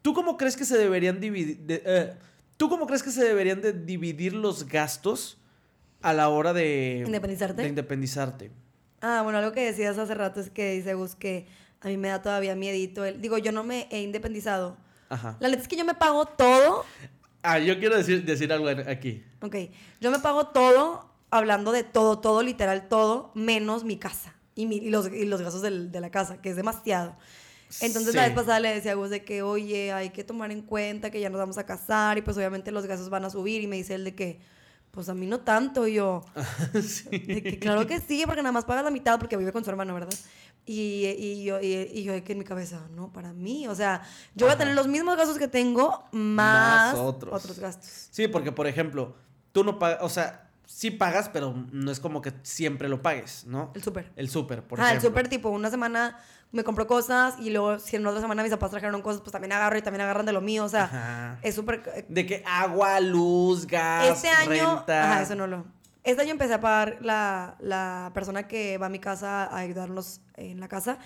[0.03, 1.57] ¿Tú cómo crees que se deberían dividir...
[1.59, 2.13] de- eh,
[2.57, 5.37] ¿Tú cómo crees que se deberían de dividir los gastos
[6.01, 7.03] a la hora de...
[7.05, 7.61] ¿Independizarte?
[7.61, 8.51] De independizarte.
[9.01, 11.47] Ah, bueno, algo que decías hace rato es que dice Gus que
[11.81, 13.03] a mí me da todavía miedito.
[13.05, 14.77] El, digo, yo no me he independizado.
[15.09, 15.37] Ajá.
[15.39, 16.85] La neta es que yo me pago todo.
[17.43, 19.23] Ah, yo quiero decir, decir algo aquí.
[19.41, 19.55] Ok,
[19.99, 24.77] yo me pago todo, hablando de todo, todo, literal, todo, menos mi casa y, mi-
[24.77, 27.15] y los, y los gastos del- de la casa, que es demasiado.
[27.79, 30.61] Entonces la vez pasada le decía a Gus de que, oye, hay que tomar en
[30.61, 33.61] cuenta que ya nos vamos a casar y pues obviamente los gastos van a subir
[33.61, 34.39] y me dice él de que,
[34.91, 36.23] pues a mí no tanto y yo,
[36.81, 37.09] sí.
[37.09, 39.69] de que claro que sí, porque nada más paga la mitad porque vive con su
[39.69, 40.13] hermano, ¿verdad?
[40.65, 44.03] Y, y yo, y, y yo que en mi cabeza, no, para mí, o sea,
[44.35, 47.33] yo voy a tener los mismos gastos que tengo más, Más otros.
[47.33, 48.09] otros gastos.
[48.11, 49.15] Sí, porque por ejemplo,
[49.53, 53.45] tú no pagas, o sea, sí pagas, pero no es como que siempre lo pagues,
[53.45, 53.71] ¿no?
[53.75, 54.11] El súper.
[54.15, 55.09] El súper, por ah, el ejemplo.
[55.09, 56.17] súper tipo, una semana
[56.51, 59.51] me compro cosas y luego si en otra semana mis papás trajeron cosas, pues también
[59.51, 61.39] agarro y también agarran de lo mío, o sea, Ajá.
[61.41, 62.05] es súper...
[62.07, 65.11] De que agua, luz, gas, Este año, renta.
[65.11, 65.65] ajá, eso no lo...
[66.03, 70.21] Este año empecé a pagar la, la persona que va a mi casa a ayudarnos
[70.35, 70.97] en la casa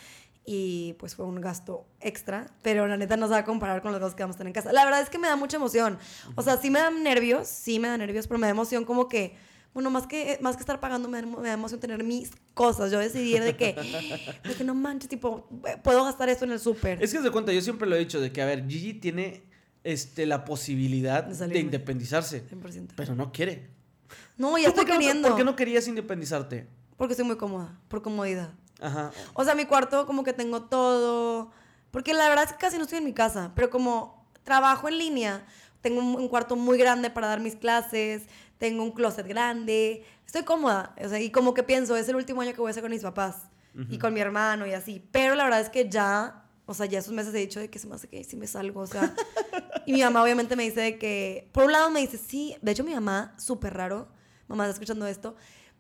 [0.46, 3.92] y pues fue un gasto extra, pero la neta no se va a comparar con
[3.92, 4.72] los gastos que vamos a tener en casa.
[4.72, 5.98] La verdad es que me da mucha emoción.
[6.36, 9.08] O sea, sí me dan nervios, sí me da nervios, pero me da emoción como
[9.10, 9.36] que,
[9.76, 12.90] bueno, más que, más que estar pagando, me da, me da emoción tener mis cosas.
[12.92, 13.74] Yo decidir de que,
[14.48, 15.48] de que no manches, tipo,
[15.84, 17.04] puedo gastar esto en el súper.
[17.04, 19.44] Es que se cuenta, yo siempre lo he dicho, de que, a ver, Gigi tiene
[19.84, 22.94] este, la posibilidad De de, independizarse, 100%.
[22.96, 23.70] pero no quiere.
[24.38, 25.28] No, ya ¿Tú estoy qué no- queriendo.
[25.28, 26.68] ¿Por qué no querías independizarte?
[26.98, 28.52] Porque estoy muy cómoda, por comodidad.
[28.80, 29.12] Ajá.
[29.34, 31.52] O sea, mi cuarto como que tengo todo.
[31.92, 33.52] Porque la verdad es que casi no estoy en mi casa.
[33.56, 35.46] Pero como trabajo en línea,
[35.82, 38.24] tengo un, un cuarto muy grande para dar mis clases.
[38.58, 40.04] Tengo un closet grande.
[40.26, 40.96] Estoy cómoda.
[41.04, 42.92] O sea, y como que pienso, es el último año que voy a hacer con
[42.92, 43.44] mis papás.
[43.90, 45.06] Y con mi hermano y así.
[45.12, 46.44] Pero la verdad es que ya...
[46.66, 48.48] O sea, ya esos meses he dicho de que se me hace que si me
[48.48, 49.14] salgo, o sea...
[49.86, 51.50] y mi mamá obviamente me dice de que...
[51.52, 52.56] Por un lado me dice, sí.
[52.62, 54.08] De hecho, mi mamá, súper raro.
[54.48, 55.36] Mamá está escuchando esto.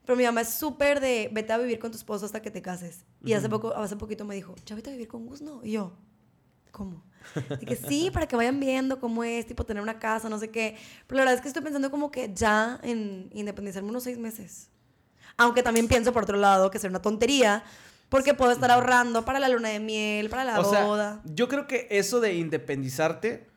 [0.05, 2.61] Pero mi mamá es súper de vete a vivir con tu esposo hasta que te
[2.61, 3.05] cases.
[3.23, 5.61] Y hace poco, hace poquito me dijo, ya vete a vivir con Gus, ¿no?
[5.63, 5.93] Y yo,
[6.71, 7.03] ¿cómo?
[7.61, 10.49] Y que sí, para que vayan viendo cómo es, tipo tener una casa, no sé
[10.49, 10.77] qué.
[11.07, 14.69] Pero la verdad es que estoy pensando como que ya en independizarme unos seis meses.
[15.37, 17.63] Aunque también pienso por otro lado que sería una tontería,
[18.09, 21.21] Porque puedo estar ahorrando para la luna de miel, para la o sea, boda.
[21.25, 23.47] yo creo que eso de independizarte,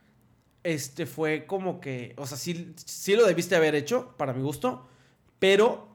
[0.64, 4.88] este fue como que, o sea, sí, sí lo debiste haber hecho, para mi gusto,
[5.38, 5.88] pero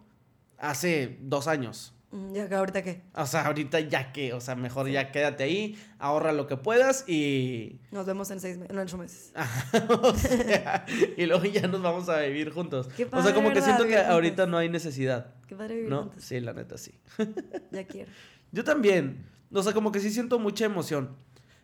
[0.58, 1.93] hace dos años.
[2.14, 3.02] Mm, Ya que ahorita qué.
[3.16, 7.10] O sea, ahorita ya que, o sea, mejor ya quédate ahí, ahorra lo que puedas
[7.10, 7.80] y...
[7.92, 9.34] Nos vemos en seis meses, en ocho meses.
[9.90, 10.86] O sea,
[11.18, 12.88] y luego ya nos vamos a vivir juntos.
[12.96, 15.90] Qué o sea, padre, como que siento que ahorita no hay necesidad, Qué padre vivir
[15.90, 16.04] ¿no?
[16.04, 16.24] juntos.
[16.24, 16.92] Sí, la neta sí.
[17.72, 18.12] Ya quiero.
[18.52, 19.26] Yo también.
[19.52, 21.16] O sea, como que sí siento mucha emoción.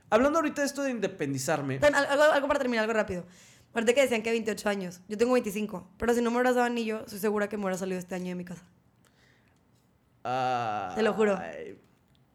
[0.09, 1.79] Hablando ahorita de esto de independizarme.
[1.93, 3.23] Algo, algo para terminar, algo rápido.
[3.75, 5.01] Ahorita que decían que 28 años.
[5.07, 5.87] Yo tengo 25.
[5.97, 8.29] Pero si no me hubieras dado anillo, estoy segura que me hubiera salido este año
[8.29, 8.63] de mi casa.
[10.23, 11.37] Te lo juro.
[11.41, 11.77] ay,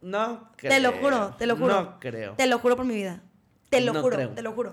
[0.01, 0.71] No creo.
[0.73, 1.75] Te lo juro, te lo juro.
[1.83, 2.35] No creo.
[2.35, 3.21] Te lo juro por mi vida.
[3.71, 4.31] Te lo No juro, creo.
[4.31, 4.73] te lo juro.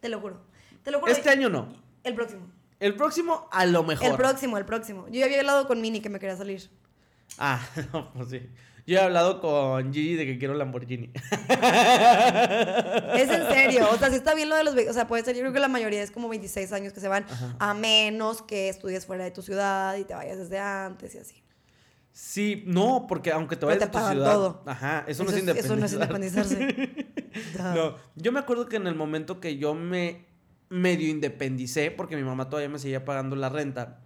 [0.00, 0.40] Te lo juro.
[0.82, 1.12] Te lo juro.
[1.12, 1.68] Este año no.
[2.04, 2.46] El próximo.
[2.78, 4.06] El próximo, a lo mejor.
[4.06, 5.06] El próximo, el próximo.
[5.08, 6.68] Yo ya había hablado con Mini que me quería salir.
[7.38, 7.60] Ah,
[7.92, 8.48] no, pues sí.
[8.86, 11.10] Yo he hablado con Gigi de que quiero Lamborghini.
[13.16, 13.88] Es en serio.
[13.90, 14.74] O sea, si está bien lo de los...
[14.76, 15.34] O sea, puede ser...
[15.34, 17.24] Yo creo que la mayoría es como 26 años que se van.
[17.28, 17.56] Ajá.
[17.58, 21.42] A menos que estudies fuera de tu ciudad y te vayas desde antes y así.
[22.18, 24.32] Sí, no, porque aunque te vayas te a tu ciudad.
[24.32, 24.62] todo.
[24.64, 26.46] Ajá, eso, no es es- eso no es independizar.
[26.46, 27.06] independizarse.
[27.74, 30.24] No, yo me acuerdo que en el momento que yo me
[30.70, 34.00] medio independicé, porque mi mamá todavía me seguía pagando la renta,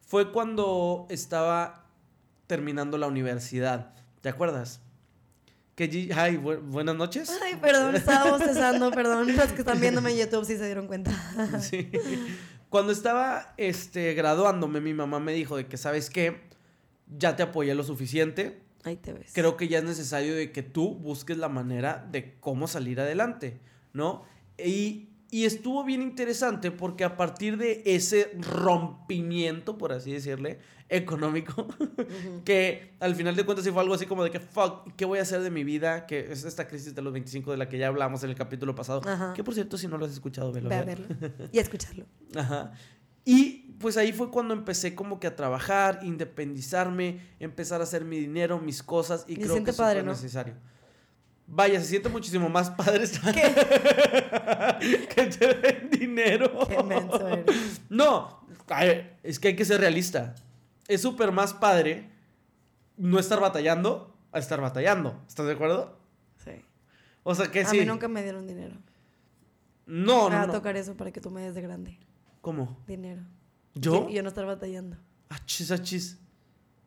[0.00, 1.86] fue cuando estaba
[2.48, 3.94] terminando la universidad.
[4.20, 4.80] ¿Te acuerdas?
[5.76, 5.84] Que
[6.16, 7.30] Ay, bu- buenas noches.
[7.44, 9.36] Ay, perdón, estaba bostezando, perdón.
[9.36, 11.12] Los que están viéndome en YouTube sí se dieron cuenta.
[11.60, 11.88] Sí.
[12.68, 16.52] Cuando estaba este, graduándome, mi mamá me dijo de que, ¿sabes qué?
[17.06, 18.62] Ya te apoyé lo suficiente.
[18.84, 19.30] Ahí te ves.
[19.32, 23.58] creo que ya es necesario de que tú busques la manera de cómo salir adelante,
[23.94, 24.24] ¿no?
[24.62, 30.58] Y, y estuvo bien interesante porque a partir de ese rompimiento, por así decirle,
[30.90, 31.66] económico,
[32.44, 35.18] que al final de cuentas sí fue algo así como de que, fuck, ¿qué voy
[35.18, 36.06] a hacer de mi vida?
[36.06, 38.74] Que es esta crisis de los 25 de la que ya hablamos en el capítulo
[38.74, 39.00] pasado.
[39.06, 39.32] Ajá.
[39.32, 40.68] Que por cierto, si no lo has escuchado, velo.
[40.68, 40.86] Ve a ve.
[40.94, 41.06] verlo
[41.52, 42.04] y a escucharlo.
[42.36, 42.72] Ajá.
[43.24, 48.18] Y pues ahí fue cuando empecé como que a trabajar, independizarme, empezar a hacer mi
[48.18, 50.12] dinero, mis cosas y creo que eso padre, fue ¿no?
[50.12, 50.54] necesario.
[51.46, 53.04] Vaya, se siente muchísimo más padre
[55.14, 56.66] que te den dinero.
[56.66, 57.82] Qué menso eres.
[57.90, 58.46] No,
[59.22, 60.34] es que hay que ser realista.
[60.88, 62.10] Es súper más padre
[62.96, 65.22] no estar batallando a estar batallando.
[65.28, 65.98] ¿Estás de acuerdo?
[66.42, 66.52] Sí.
[67.22, 67.78] O sea que A sí.
[67.78, 68.76] mí nunca me dieron dinero.
[69.86, 70.52] No, me va no, a no.
[70.54, 71.98] tocar eso para que tú me des de grande.
[72.40, 72.78] ¿Cómo?
[72.86, 73.22] Dinero.
[73.74, 74.06] ¿Yo?
[74.08, 74.96] Y yo no estar batallando.
[75.28, 76.18] Achis, achis.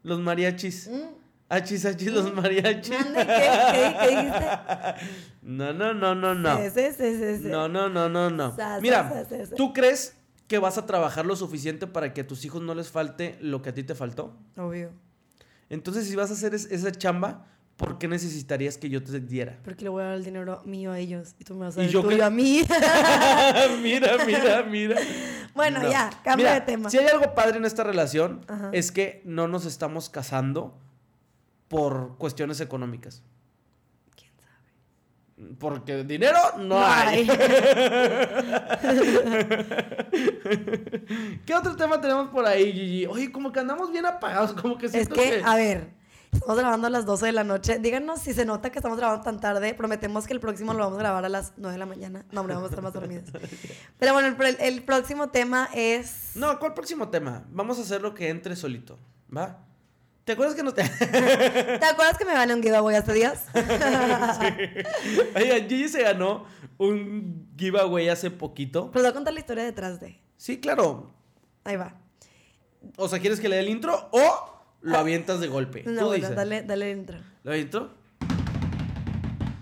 [0.03, 0.87] Los mariachis.
[0.87, 1.01] Mm.
[1.49, 2.91] Achis, achis, los mariachis.
[2.91, 3.51] Mande, ¿qué?
[3.73, 3.95] ¿Qué?
[4.01, 4.45] ¿Qué dijiste?
[5.41, 6.57] No, no, no, no, no.
[6.57, 7.47] Sí, sí.
[7.47, 8.53] No, no, no, no, no.
[8.55, 9.55] Sa, Mira, sa, sa, sa.
[9.55, 10.13] ¿tú crees
[10.47, 13.61] que vas a trabajar lo suficiente para que a tus hijos no les falte lo
[13.61, 14.35] que a ti te faltó?
[14.57, 14.91] Obvio.
[15.69, 17.45] Entonces, si vas a hacer es- esa chamba,
[17.77, 19.57] ¿por qué necesitarías que yo te diera?
[19.63, 21.81] Porque le voy a dar el dinero mío a ellos y tú me vas a
[21.81, 22.63] ¿Y dar el yo tuyo a mí.
[23.81, 24.95] mira, mira, mira.
[25.55, 25.91] bueno, No.
[25.91, 26.89] ya, cambio Mira, de tema.
[26.89, 28.69] Si hay algo padre en esta relación, Ajá.
[28.73, 30.77] es que no nos estamos casando
[31.67, 33.21] por cuestiones económicas.
[34.15, 35.55] ¿Quién sabe?
[35.59, 37.27] Porque dinero no, No hay.
[37.29, 37.37] hay.
[41.45, 43.05] ¿Qué otro tema tenemos por ahí, Gigi?
[43.05, 45.89] Oye, como que andamos bien apagados, como que Es siento que, a ver,
[46.31, 47.79] estamos grabando a las 12 de la noche.
[47.79, 49.73] Díganos si se nota que estamos grabando tan tarde.
[49.73, 52.25] Prometemos que el próximo lo vamos a grabar a las 9 de la mañana.
[52.31, 53.25] No, hombre, vamos a estar más dormidos.
[53.99, 56.31] Pero bueno, el, próximo tema es...
[56.35, 57.45] No, ¿cuál próximo tema?
[57.51, 58.97] Vamos a hacer lo que entre solito,
[59.35, 59.63] ¿va?
[60.23, 60.83] ¿Te acuerdas que no te...
[60.89, 63.45] ¿Te acuerdas que me gané un giveaway hace días?
[65.35, 66.45] Oiga, Gigi se ganó
[66.77, 68.91] un giveaway hace poquito.
[68.91, 70.19] Pero voy a contar la historia detrás de.
[70.35, 71.13] Sí, claro.
[71.63, 71.95] Ahí va.
[72.97, 74.56] O sea, ¿quieres que le dé el intro o
[74.87, 75.83] lo avientas de golpe?
[75.85, 76.35] No, Tú bueno, dices.
[76.35, 77.19] dale, dale intro.
[77.43, 77.53] ¿Lo?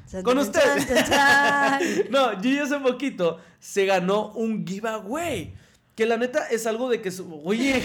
[0.09, 0.59] Chan, Con chan, usted.
[0.61, 1.79] chan, chan, chan.
[2.11, 5.55] no, Gigi hace poquito se ganó un giveaway.
[5.95, 7.09] Que la neta es algo de que...
[7.09, 7.81] su- Oye,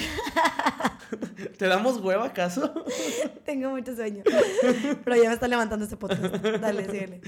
[1.58, 2.84] ¿te damos hueva acaso?
[3.44, 4.24] Tengo mucho sueño.
[5.04, 6.22] Pero ya me está levantando este podcast.
[6.22, 7.20] Dale, síguele.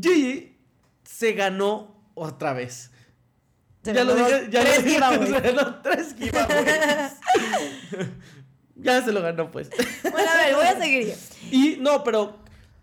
[0.00, 0.58] Gigi
[1.02, 2.90] se ganó otra vez.
[3.82, 5.28] Se ya lo dije, ya lo tres dije, giveaways.
[5.30, 7.12] se ganó tres giveaways.
[8.76, 9.70] Ya se lo ganó, pues.
[10.02, 11.14] Bueno, a ver, voy a seguir yo.
[11.50, 12.38] Y no, pero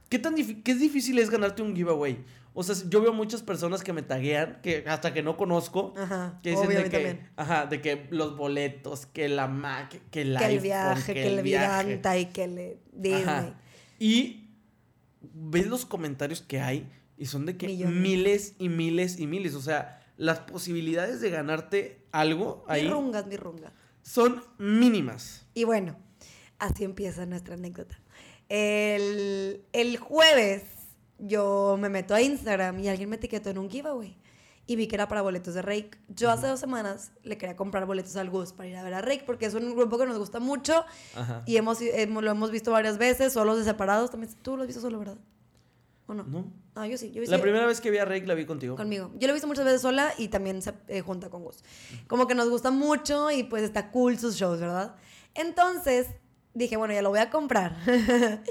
[0.10, 2.24] ¿qué tan qué difícil es ganarte un giveaway?
[2.56, 6.40] O sea, yo veo muchas personas que me taguean, que hasta que no conozco, Ajá,
[6.44, 7.30] que dicen de que, también.
[7.36, 11.42] ajá, de que los boletos, que la Mac, que el Que el viaje, que, el
[11.42, 11.84] viaje.
[11.88, 13.24] Vidanta y que el Disney.
[13.24, 13.56] Ajá.
[13.98, 14.50] Y
[15.34, 17.96] ves los comentarios que hay y son de que Millones.
[17.96, 19.56] miles y miles y miles.
[19.56, 23.72] O sea, las posibilidades de ganarte algo Mi ahí rungas, mi runga.
[24.04, 25.48] Son mínimas.
[25.56, 25.98] Y bueno,
[26.60, 28.00] así empieza nuestra anécdota.
[28.50, 30.64] El, el jueves
[31.18, 34.16] yo me meto a Instagram y alguien me etiquetó en un giveaway.
[34.66, 35.92] Y vi que era para boletos de Rake.
[36.08, 39.02] Yo hace dos semanas le quería comprar boletos al Gus para ir a ver a
[39.02, 40.86] Rake porque es un grupo que nos gusta mucho
[41.16, 41.44] Ajá.
[41.46, 44.12] y hemos, hemos- lo hemos visto varias veces, solos de separados.
[44.12, 45.18] También, ¿Tú lo has visto solo, verdad?
[46.08, 46.24] ¿O no?
[46.24, 46.52] ¿No?
[46.76, 47.12] Ah, yo sí.
[47.12, 48.76] Yo La primera vez que vi a Rake la vi contigo.
[48.76, 49.12] conmigo.
[49.16, 51.64] Yo lo he visto muchas veces sola y también se eh, junta con Gus.
[52.08, 54.96] Como que nos gusta mucho y pues está cool sus shows, ¿verdad?
[55.36, 56.08] Entonces
[56.54, 57.78] dije, bueno, ya lo voy a comprar.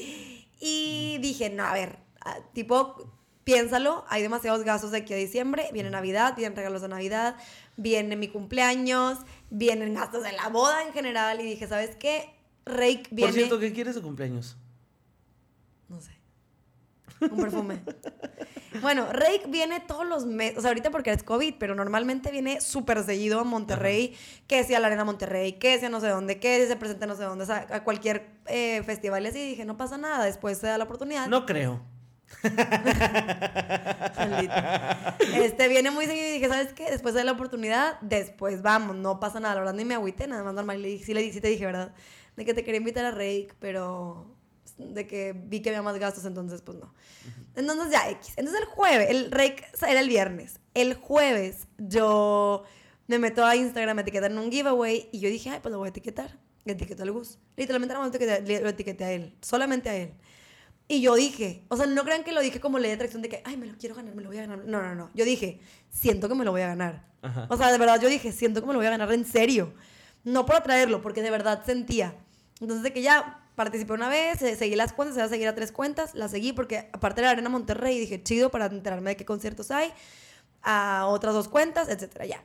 [0.61, 3.12] y dije, no, a ver, ah, tipo,
[3.44, 7.37] piénsalo, hay demasiados gastos de aquí a diciembre, viene Navidad, vienen regalos de Navidad,
[7.76, 9.18] viene mi cumpleaños,
[9.50, 12.30] vienen gastos de la boda en general y dije, ¿sabes qué?
[12.64, 13.32] Rake viene...
[13.32, 14.56] Por cierto, ¿qué quieres de cumpleaños?
[15.88, 16.21] No sé.
[17.30, 17.80] Un perfume.
[18.80, 22.61] bueno, Rake viene todos los meses, o sea, ahorita porque es COVID, pero normalmente viene
[22.61, 26.38] súper seguido a Monterrey, que sea a la Arena Monterrey, que sea no sé dónde,
[26.40, 29.48] que se presente no sé dónde, o sea, a cualquier eh, festival y así.
[29.50, 31.26] Dije, no pasa nada, después se da la oportunidad.
[31.28, 31.80] No creo.
[35.35, 36.90] Este viene muy seguido y dije, ¿sabes qué?
[36.90, 39.54] Después de la oportunidad, después vamos, no pasa nada.
[39.54, 40.82] La verdad ni me agüité, nada más normal.
[40.82, 41.94] Sí, le, dije- sí te dije, ¿verdad?
[42.37, 44.35] De que te quería invitar a Rake, pero
[44.90, 46.92] de que vi que había más gastos, entonces pues no.
[47.54, 48.34] Entonces ya, X.
[48.36, 50.60] Entonces el jueves, el Rake era el viernes.
[50.74, 52.64] El jueves yo
[53.06, 55.78] me meto a Instagram, me etiquetan en un giveaway y yo dije, ay, pues lo
[55.78, 56.38] voy a etiquetar.
[56.64, 57.38] Le etiqueté al Gus.
[57.56, 60.14] Literalmente nada más lo etiqueté, lo etiqueté a él, solamente a él.
[60.88, 63.28] Y yo dije, o sea, no crean que lo dije como ley de atracción de
[63.28, 64.64] que, ay, me lo quiero ganar, me lo voy a ganar.
[64.64, 65.10] No, no, no.
[65.14, 67.06] Yo dije, siento que me lo voy a ganar.
[67.22, 67.46] Ajá.
[67.48, 69.72] O sea, de verdad, yo dije, siento que me lo voy a ganar en serio.
[70.24, 72.16] No por atraerlo, porque de verdad sentía.
[72.60, 75.54] Entonces, de que ya participé una vez, seguí las cuentas, se va a seguir a
[75.54, 79.16] tres cuentas, las seguí porque aparte de la Arena Monterrey, dije, chido para enterarme de
[79.16, 79.92] qué conciertos hay,
[80.62, 82.42] a otras dos cuentas, etcétera, ya.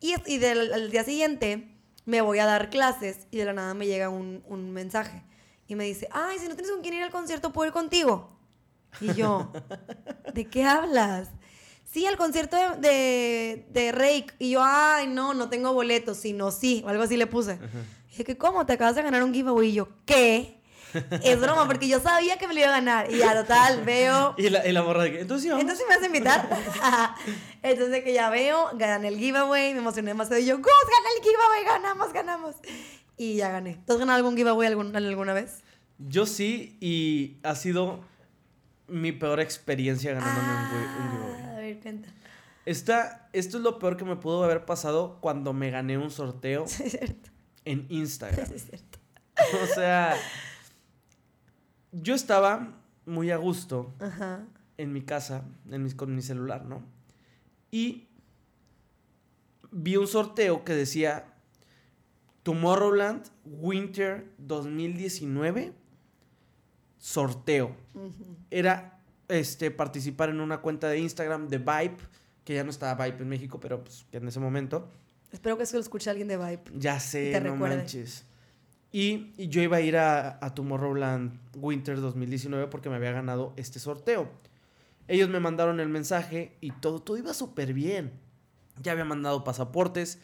[0.00, 1.68] Y, y del al día siguiente
[2.04, 5.22] me voy a dar clases y de la nada me llega un, un mensaje
[5.68, 8.30] y me dice, ay, si no tienes con quién ir al concierto, ¿puedo ir contigo?
[9.00, 9.52] Y yo,
[10.34, 11.28] ¿de qué hablas?
[11.84, 14.34] Sí, al concierto de, de, de Rake.
[14.38, 17.58] Y yo, ay, no, no tengo boletos, sino sí, o algo así le puse.
[18.16, 18.64] Dije, ¿qué cómo?
[18.66, 19.68] Te acabas de ganar un giveaway.
[19.68, 20.60] Y yo, ¿qué?
[21.22, 23.12] Es broma, porque yo sabía que me lo iba a ganar.
[23.12, 24.34] Y ya, total, veo.
[24.38, 25.20] Y la, y la morra de que.
[25.20, 25.62] Entonces, sí, vamos.
[25.62, 26.48] Entonces me vas a invitar.
[27.62, 30.40] Entonces que ya veo, gané el giveaway, me emocioné demasiado.
[30.40, 32.56] Y yo, Gus, gané el giveaway, ganamos, ganamos.
[33.16, 33.78] Y ya gané.
[33.86, 35.62] ¿Tú has ganado algún giveaway algún- alguna vez?
[35.98, 38.00] Yo sí, y ha sido
[38.88, 41.42] mi peor experiencia ganándome un gi- un giveaway.
[41.42, 42.08] Ah, A ver, cuenta.
[42.66, 46.64] Esta, esto es lo peor que me pudo haber pasado cuando me gané un sorteo
[46.68, 47.30] Sí, es cierto.
[47.66, 48.50] En Instagram.
[48.54, 48.98] Es cierto.
[49.62, 50.16] O sea,
[51.92, 52.72] yo estaba
[53.04, 54.44] muy a gusto Ajá.
[54.78, 56.82] en mi casa, en mis- con mi celular, ¿no?
[57.70, 58.08] Y
[59.70, 61.34] vi un sorteo que decía
[62.42, 65.74] Tomorrowland Winter 2019
[66.98, 67.76] sorteo.
[68.50, 68.98] Era
[69.28, 71.96] este participar en una cuenta de Instagram de Vibe,
[72.44, 74.88] que ya no estaba Vibe en México, pero pues que en ese momento
[75.36, 76.62] Espero que eso lo escuche alguien de Vibe.
[76.78, 77.76] ya sé, te no recuerde.
[77.76, 78.24] manches.
[78.90, 83.52] Y, y yo iba a ir a, a Tomorrowland Winter 2019 porque me había ganado
[83.56, 84.30] este sorteo.
[85.08, 88.12] Ellos me mandaron el mensaje y todo, todo iba súper bien.
[88.80, 90.20] Ya había mandado pasaportes.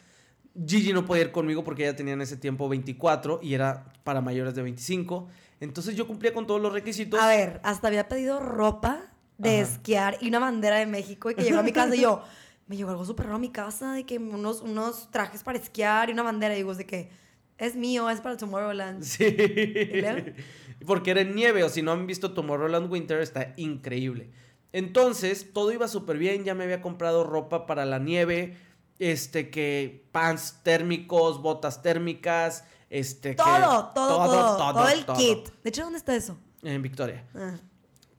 [0.65, 4.19] Gigi no podía ir conmigo porque ella tenía en ese tiempo 24 y era para
[4.19, 5.27] mayores de 25.
[5.59, 7.19] Entonces yo cumplía con todos los requisitos.
[7.19, 9.71] A ver, hasta había pedido ropa de Ajá.
[9.71, 12.23] esquiar y una bandera de México y que llegó a mi casa y yo,
[12.67, 16.09] me llegó algo súper raro a mi casa de que unos, unos trajes para esquiar
[16.09, 17.09] y una bandera y digo, de que
[17.57, 19.03] es mío, es para Tomorrowland.
[19.03, 19.25] Sí.
[20.85, 24.31] Porque era en nieve, o si no han visto Tomorrowland Winter, está increíble.
[24.71, 28.57] Entonces, todo iba súper bien, ya me había comprado ropa para la nieve,
[28.99, 35.49] este, que pants térmicos, botas térmicas, este, que- Todo, todo, todo, todo, el kit.
[35.63, 36.37] De hecho, ¿dónde está eso?
[36.63, 37.23] En Victoria.
[37.35, 37.55] Ah,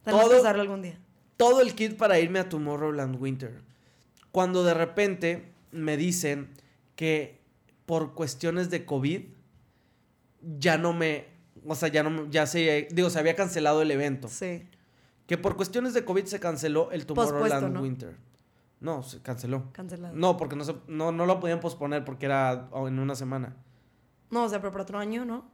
[0.04, 0.98] Todo- algún día.
[1.36, 3.62] Todo el kit para irme a Tomorrowland Winter.
[4.34, 6.48] Cuando de repente me dicen
[6.96, 7.40] que
[7.86, 9.26] por cuestiones de COVID
[10.58, 11.26] ya no me,
[11.64, 14.26] o sea, ya no, ya se, digo, se había cancelado el evento.
[14.26, 14.68] Sí.
[15.28, 17.82] Que por cuestiones de COVID se canceló el Tomorrowland ¿no?
[17.82, 18.16] Winter.
[18.80, 19.70] No, se canceló.
[19.70, 20.16] Cancelado.
[20.16, 23.54] No, porque no, se, no, no lo podían posponer porque era en una semana.
[24.32, 25.48] No, o sea, pero para otro año, ¿no?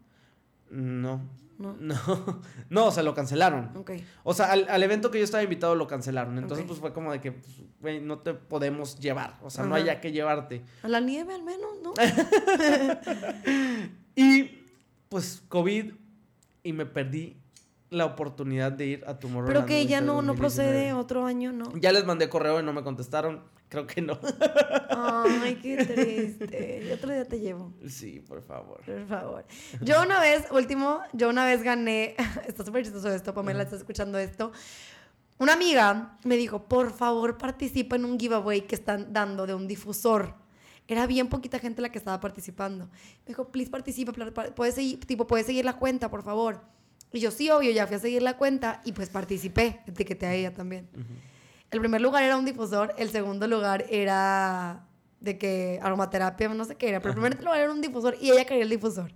[0.70, 1.20] No.
[1.58, 1.76] No.
[1.78, 3.70] No, no, se lo cancelaron.
[3.76, 3.90] Ok.
[4.22, 6.38] O sea, al, al evento que yo estaba invitado lo cancelaron.
[6.38, 9.36] Entonces, pues fue como de que, pues, no te podemos llevar.
[9.42, 9.84] O sea, no Ajá.
[9.84, 10.62] hay a qué llevarte.
[10.82, 11.92] A la nieve al menos, ¿no?
[14.16, 14.50] Y,
[15.08, 15.92] pues, COVID,
[16.62, 17.36] y me perdí
[17.90, 19.54] la oportunidad de ir a Tomorrowland.
[19.54, 20.38] pero que ya no, no 2019.
[20.38, 21.72] procede otro año, ¿no?
[21.76, 23.42] Ya les mandé correo y no me contestaron.
[23.70, 24.18] Creo que no.
[24.90, 26.82] Ay, qué triste.
[26.88, 27.72] Y otro día te llevo.
[27.88, 28.82] Sí, por favor.
[28.84, 29.44] Por favor.
[29.80, 32.16] Yo una vez, último, yo una vez gané.
[32.48, 34.50] Está súper chistoso esto, Pamela, estás escuchando esto.
[35.38, 39.68] Una amiga me dijo, por favor, participa en un giveaway que están dando de un
[39.68, 40.34] difusor.
[40.88, 42.86] Era bien poquita gente la que estaba participando.
[42.86, 44.12] Me dijo, please participa,
[44.56, 46.60] puedes seguir, tipo, puedes seguir la cuenta, por favor.
[47.12, 50.34] Y yo, sí, obvio, ya fui a seguir la cuenta y pues participé, etiqueté a
[50.34, 50.88] ella también.
[51.70, 54.86] El primer lugar era un difusor, el segundo lugar era
[55.20, 58.30] de que aromaterapia, no sé qué era, pero el primer lugar era un difusor y
[58.30, 59.12] ella quería el difusor.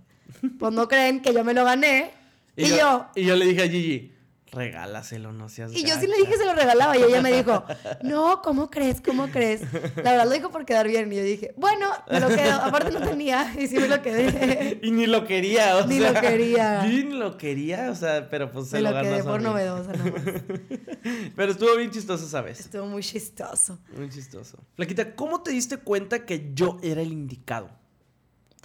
[0.59, 2.11] Pues no creen que yo me lo gané.
[2.55, 4.14] Y, yo, Y yo le dije a Gigi,
[4.55, 6.21] regálaselo, no seas y yo sí le gacha".
[6.21, 7.63] dije se lo regalaba y ella me dijo,
[8.03, 9.01] no, ¿cómo crees?
[9.01, 9.61] ¿Cómo crees?
[9.97, 12.53] La verdad lo dijo por quedar bien y yo dije, bueno, me lo quedo.
[12.61, 14.79] Aparte no tenía y sí me lo quedé.
[14.81, 16.11] Y ni lo quería, o Ni sea.
[16.13, 16.83] lo quería.
[16.83, 20.21] Ni lo quería, o sea, pero pues se Me lo, quedé por novedosa nada más.
[21.35, 22.59] Pero estuvo bien chistoso esa vez.
[22.61, 23.77] Estuvo muy chistoso.
[23.95, 24.57] Muy chistoso.
[24.75, 27.69] Flaquita, ¿cómo te diste cuenta que yo era el indicado?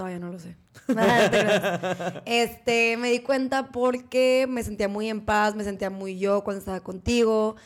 [0.00, 0.56] Todavía no lo sé.
[0.86, 2.22] Creas.
[2.24, 6.58] este, me di cuenta porque me sentía muy en paz, me sentía muy yo cuando
[6.60, 7.56] estaba contigo.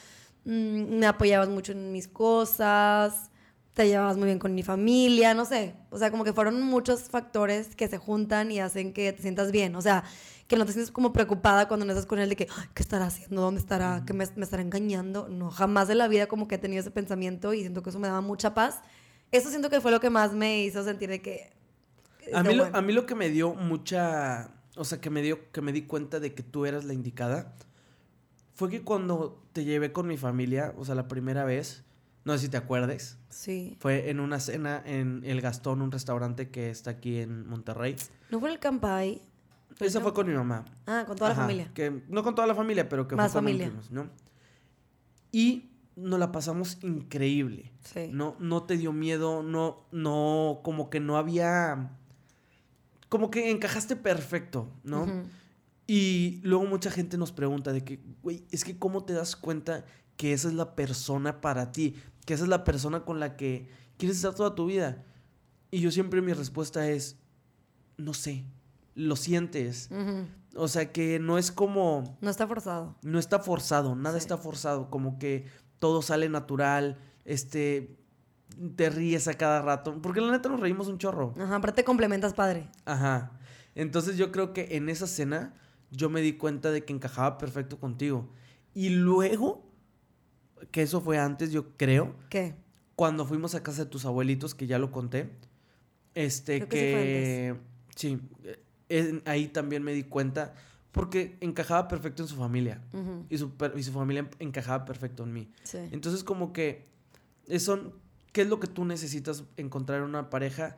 [0.44, 3.31] mm, me apoyabas mucho en mis cosas,
[3.73, 5.77] te llevabas muy bien con mi familia, no sé.
[5.90, 9.53] O sea, como que fueron muchos factores que se juntan y hacen que te sientas
[9.53, 9.77] bien.
[9.77, 10.03] O sea,
[10.49, 12.83] que no te sientes como preocupada cuando no estás con él de que, "Ay, ¿qué
[12.83, 13.42] estará haciendo?
[13.42, 14.03] ¿Dónde estará?
[14.05, 15.29] ¿Que me, me estará engañando?
[15.29, 18.01] No, jamás de la vida como que he tenido ese pensamiento y siento que eso
[18.01, 18.81] me daba mucha paz.
[19.31, 21.53] Eso siento que fue lo que más me hizo sentir de que...
[22.33, 24.51] A mí, lo, a mí lo que me dio mucha.
[24.77, 25.51] O sea, que me dio.
[25.53, 27.55] que me di cuenta de que tú eras la indicada.
[28.55, 31.85] Fue que cuando te llevé con mi familia, o sea, la primera vez.
[32.25, 33.19] No sé si te acuerdes.
[33.29, 33.77] Sí.
[33.81, 37.97] Fue en una cena en El Gastón, un restaurante que está aquí en Monterrey.
[38.31, 39.21] ¿No fue el Campay?
[39.81, 40.65] Esa fue con mi mamá.
[40.87, 41.71] Ah, con toda Ajá, la familia.
[41.75, 43.83] Que, no con toda la familia, pero que Más fue cuando familia.
[43.91, 44.09] ¿no?
[45.33, 47.73] Y nos la pasamos increíble.
[47.83, 48.09] Sí.
[48.13, 51.91] No, no te dio miedo, no, no, como que no había.
[53.14, 55.07] Como que encajaste perfecto, ¿no?
[55.87, 59.85] Y luego mucha gente nos pregunta de que, güey, es que cómo te das cuenta
[60.16, 61.94] que esa es la persona para ti,
[62.27, 65.05] que esa es la persona con la que quieres estar toda tu vida.
[65.70, 67.18] Y yo siempre mi respuesta es,
[67.98, 68.46] no sé,
[68.96, 69.90] lo sientes.
[70.57, 72.96] O sea que no es como, No está forzado.
[73.03, 74.24] no está forzado, nada Sí.
[74.24, 75.46] está forzado, como que
[75.79, 77.96] todo sale natural, este,
[78.77, 81.35] te ríes a cada rato, porque la neta nos reímos un chorro.
[81.38, 82.69] Ajá, aparte te complementas padre.
[82.85, 83.33] Ajá.
[83.75, 85.55] Entonces yo creo que en esa cena
[85.90, 88.29] yo me di cuenta de que encajaba perfecto contigo.
[88.75, 89.64] Y luego,
[90.71, 92.55] que eso fue antes, yo creo, ¿Qué?
[92.97, 95.31] cuando fuimos a casa de tus abuelitos, que ya lo conté,
[96.14, 97.57] este Creo que sí fue que...
[97.97, 100.55] Sí, eh, en- ahí también me di cuenta,
[100.93, 102.81] porque encajaba perfecto en su familia.
[103.29, 105.51] Y su, y su familia encajaba perfecto en mí.
[105.64, 105.79] Sí.
[105.90, 106.87] Entonces como que
[107.47, 107.93] eso,
[108.35, 110.77] ¿qué es lo que tú necesitas encontrar en una pareja?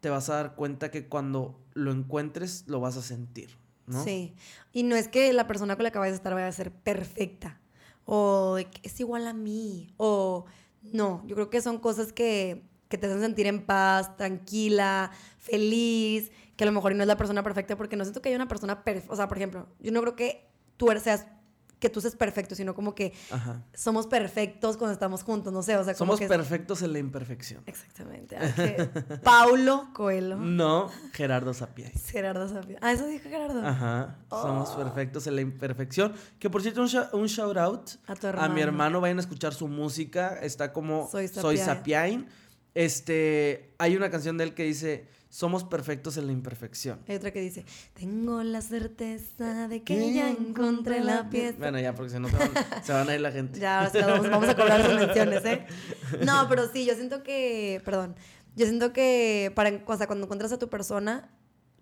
[0.00, 4.02] Te vas a dar cuenta que cuando lo encuentres lo vas a sentir, ¿no?
[4.02, 4.34] Sí.
[4.72, 6.72] Y no es que la persona con la que vayas a estar vaya a ser
[6.72, 7.60] perfecta.
[8.06, 9.92] O es igual a mí.
[9.98, 10.46] O
[10.82, 11.22] no.
[11.26, 16.32] Yo creo que son cosas que, que te hacen sentir en paz, tranquila, feliz.
[16.56, 18.48] Que a lo mejor no es la persona perfecta porque no siento que haya una
[18.48, 19.12] persona perfecta.
[19.12, 21.26] O sea, por ejemplo, yo no creo que tú seas
[21.84, 23.62] que tú seas perfecto, sino como que Ajá.
[23.74, 26.26] somos perfectos cuando estamos juntos, no sé, o sea, como Somos que...
[26.28, 27.62] perfectos en la imperfección.
[27.66, 28.36] Exactamente.
[28.38, 28.84] ah, que
[29.22, 30.36] Paulo Coelho.
[30.36, 31.92] No, Gerardo Sapien.
[32.06, 32.78] Gerardo Sapia.
[32.80, 33.60] Ah, eso dijo Gerardo.
[33.66, 34.16] Ajá.
[34.30, 34.76] Somos Oh.
[34.78, 36.14] perfectos en la imperfección.
[36.38, 36.80] Que por cierto,
[37.12, 39.00] un, shout out A tu a mi hermano.
[39.02, 40.38] Vayan a escuchar su música.
[40.40, 41.28] Está como Soy.
[41.58, 42.26] Sapiain.
[42.74, 47.00] Este, hay una canción de él que dice, somos perfectos en la imperfección.
[47.08, 51.56] Hay otra que dice, tengo la certeza de que ya encontré la pieza.
[51.58, 52.52] Bueno, ya, porque si no se van,
[52.84, 53.58] se van a ir la gente.
[53.58, 55.66] Ya, ahora sí vamos, vamos a cobrar sus menciones, ¿eh?
[56.24, 58.14] No, pero sí, yo siento que, perdón,
[58.54, 61.28] yo siento que para, o sea, cuando encuentras a tu persona,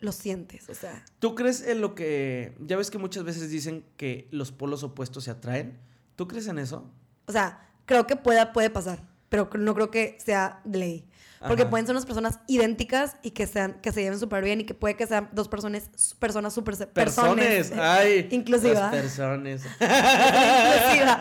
[0.00, 1.04] lo sientes, o sea.
[1.18, 2.56] ¿Tú crees en lo que...
[2.58, 5.78] Ya ves que muchas veces dicen que los polos opuestos se atraen?
[6.16, 6.90] ¿Tú crees en eso?
[7.26, 11.06] O sea, creo que pueda, puede pasar, pero no creo que sea ley.
[11.46, 11.70] Porque Ajá.
[11.70, 14.74] pueden ser unas personas idénticas y que sean que se lleven súper bien y que
[14.74, 17.72] puede que sean dos personas personas súper Personas.
[17.72, 18.28] Ay.
[18.30, 18.74] inclusiva.
[18.74, 19.62] Las personas.
[19.80, 21.20] inclusiva.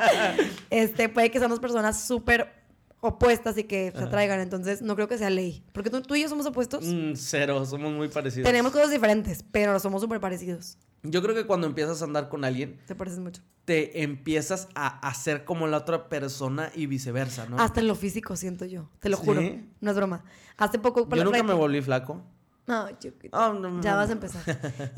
[0.70, 2.54] Este, puede que sean dos personas súper
[3.02, 4.40] opuestas y que se atraigan.
[4.40, 5.64] Entonces, no creo que sea ley.
[5.74, 6.86] Porque tú, tú y yo somos opuestos.
[6.86, 8.46] Mm, cero, somos muy parecidos.
[8.46, 10.78] Tenemos cosas diferentes, pero somos súper parecidos.
[11.04, 13.42] Yo creo que cuando empiezas a andar con alguien, Se parecen mucho.
[13.66, 17.58] te empiezas a hacer como la otra persona y viceversa, ¿no?
[17.60, 18.90] Hasta en lo físico, siento yo.
[19.00, 19.26] Te lo ¿Sí?
[19.26, 19.42] juro.
[19.80, 20.24] No es broma.
[20.58, 21.08] Hace poco...
[21.10, 22.22] Yo nunca me volví flaco.
[22.68, 23.36] No, chiquito.
[23.36, 24.44] Ah, no, Ya no, vas a empezar.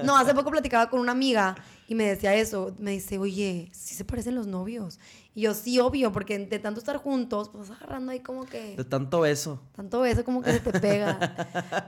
[0.03, 1.55] No, hace poco platicaba con una amiga
[1.87, 2.75] y me decía eso.
[2.77, 4.99] Me dice, oye, sí se parecen los novios.
[5.33, 8.75] Y yo, sí, obvio, porque de tanto estar juntos, pues vas agarrando ahí como que...
[8.75, 9.61] De tanto beso.
[9.75, 11.17] Tanto beso como que se te pega.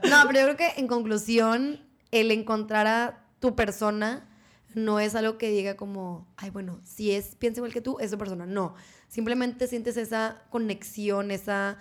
[0.10, 4.26] No, pero yo creo que en conclusión, el encontrar a tu persona
[4.74, 8.10] no es algo que diga como, ay, bueno, si es, piensa igual que tú, es
[8.10, 8.44] tu persona.
[8.46, 8.74] No.
[9.08, 11.78] Simplemente sientes esa conexión, esa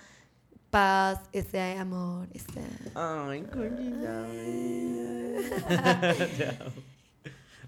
[0.69, 2.61] paz, ese amor, ese...
[2.95, 4.27] Ay, coñita.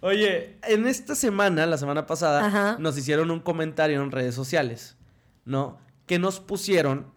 [0.01, 2.77] Oye, en esta semana, la semana pasada, Ajá.
[2.79, 4.95] nos hicieron un comentario en redes sociales,
[5.43, 5.77] ¿no?
[6.05, 7.11] Que nos pusieron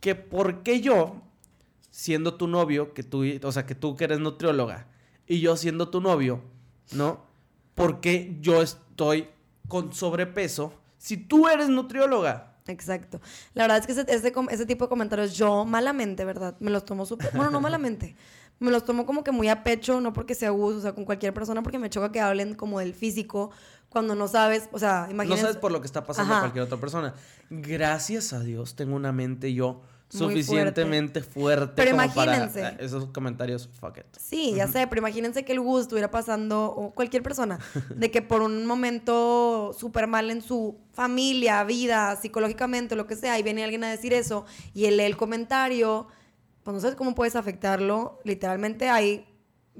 [0.00, 1.20] que por qué yo,
[1.90, 4.86] siendo tu novio, que tú, o sea, que tú que eres nutrióloga,
[5.30, 6.42] y yo siendo tu novio,
[6.92, 7.20] ¿no?
[7.76, 9.28] ¿Por qué yo estoy
[9.68, 12.56] con sobrepeso si tú eres nutrióloga?
[12.66, 13.20] Exacto.
[13.54, 16.56] La verdad es que ese, ese com- ese tipo de comentarios yo malamente, ¿verdad?
[16.58, 17.30] Me los tomo súper...
[17.32, 18.16] Bueno, no malamente.
[18.58, 21.04] Me los tomo como que muy a pecho, no porque sea gusto, o sea, con
[21.04, 23.52] cualquier persona, porque me choca que hablen como del físico
[23.88, 25.42] cuando no sabes, o sea, imagínate...
[25.42, 26.42] No sabes por lo que está pasando Ajá.
[26.42, 27.14] cualquier otra persona.
[27.50, 32.62] Gracias a Dios tengo una mente yo suficientemente fuerte, Pero como para imagínense.
[32.62, 34.04] eh, esos comentarios fuck it.
[34.18, 37.58] Sí, ya sé, pero imagínense que el Gus estuviera pasando, o cualquier persona,
[37.94, 43.38] de que por un momento súper mal en su familia, vida, psicológicamente, lo que sea,
[43.38, 44.44] y viene alguien a decir eso,
[44.74, 46.08] y él lee el comentario,
[46.62, 48.18] pues no sabes cómo puedes afectarlo.
[48.24, 49.26] Literalmente hay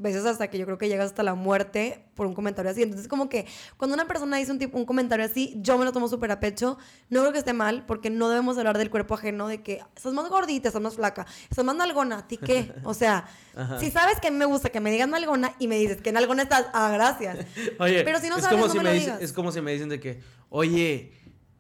[0.00, 2.82] veces hasta que yo creo que llegas hasta la muerte por un comentario así.
[2.82, 3.46] Entonces, como que
[3.76, 6.40] cuando una persona dice un, tipo, un comentario así, yo me lo tomo súper a
[6.40, 6.78] pecho.
[7.08, 10.12] No creo que esté mal, porque no debemos hablar del cuerpo ajeno, de que estás
[10.12, 12.72] más gordita, estás más flaca, estás más nalgona, ¿a ti qué?
[12.84, 13.26] O sea,
[13.56, 13.78] Ajá.
[13.78, 16.12] si sabes que a mí me gusta que me digan nalgona y me dices que
[16.12, 17.46] nalgona estás, ah, gracias.
[17.78, 19.20] Oye, Pero si no es sabes, no si me lo digas.
[19.22, 21.12] es como si me dicen de que, "Oye,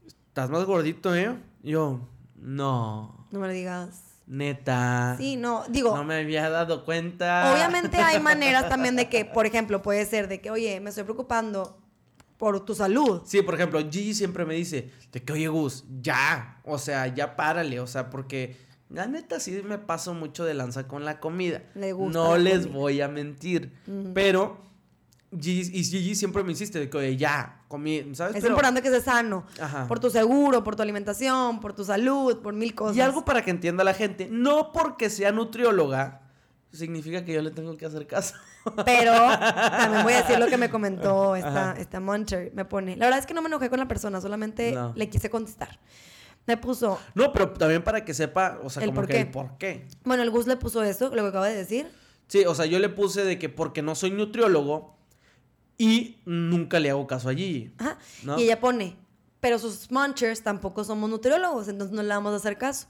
[0.06, 4.09] estás más gordito, ¿eh?" Yo, "No, No me lo digas.
[4.30, 7.52] Neta." Sí, no, digo, No me había dado cuenta.
[7.52, 11.04] Obviamente hay maneras también de que, por ejemplo, puede ser de que, oye, me estoy
[11.04, 11.78] preocupando
[12.38, 13.20] por tu salud.
[13.26, 17.36] Sí, por ejemplo, Gigi siempre me dice de que, oye, Gus, ya, o sea, ya
[17.36, 18.56] párale, o sea, porque
[18.88, 21.62] la neta sí me paso mucho de lanza con la comida.
[21.74, 22.78] Le gusta no la les comida.
[22.78, 23.72] voy a mentir,
[24.14, 24.69] pero
[25.38, 28.34] Gigi, y Gigi siempre me insiste de que, ya, comí, ¿sabes?
[28.36, 29.44] Es Pero- importante que estés sano.
[29.60, 29.86] Ajá.
[29.86, 32.96] Por tu seguro, por tu alimentación, por tu salud, por mil cosas.
[32.96, 36.22] Y algo para que entienda la gente, no porque sea nutrióloga,
[36.72, 38.34] significa que yo le tengo que hacer caso.
[38.84, 39.12] Pero
[39.78, 42.52] también voy a decir lo que me comentó esta, esta Muncher.
[42.54, 44.92] Me pone, la verdad es que no me enojé con la persona, solamente No.
[44.96, 45.78] le quise contestar.
[46.46, 49.20] Me puso, No, pero también para que sepa, o sea, El como por que qué.
[49.20, 49.86] el por qué.
[50.04, 51.88] bueno, el Gus le puso eso, lo que acabo de decir.
[52.26, 54.96] Sí, o sea, yo le puse de que porque no soy nutriólogo
[55.80, 57.72] y nunca le hago caso a Gigi.
[57.78, 57.96] Ajá.
[58.22, 58.38] ¿No?
[58.38, 58.98] Y ella pone,
[59.40, 62.86] pero sus munchers tampoco somos nutriólogos, entonces no le vamos a hacer caso.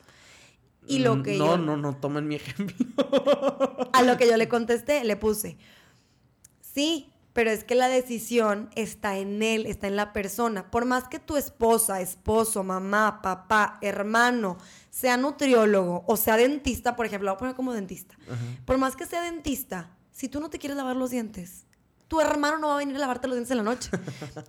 [0.88, 2.76] Y lo que no, yo, no, no, tomen mi ejemplo.
[3.92, 5.56] a lo que yo le contesté, le puse,
[6.60, 10.68] sí, pero es que la decisión está en él, está en la persona.
[10.72, 14.58] Por más que tu esposa, esposo, mamá, papá, hermano
[14.90, 18.16] sea nutriólogo o sea dentista, por ejemplo, lo voy a poner como dentista.
[18.64, 21.66] Por más que sea dentista, si tú no te quieres lavar los dientes,
[22.10, 23.88] tu hermano no va a venir a lavarte los dientes en la noche.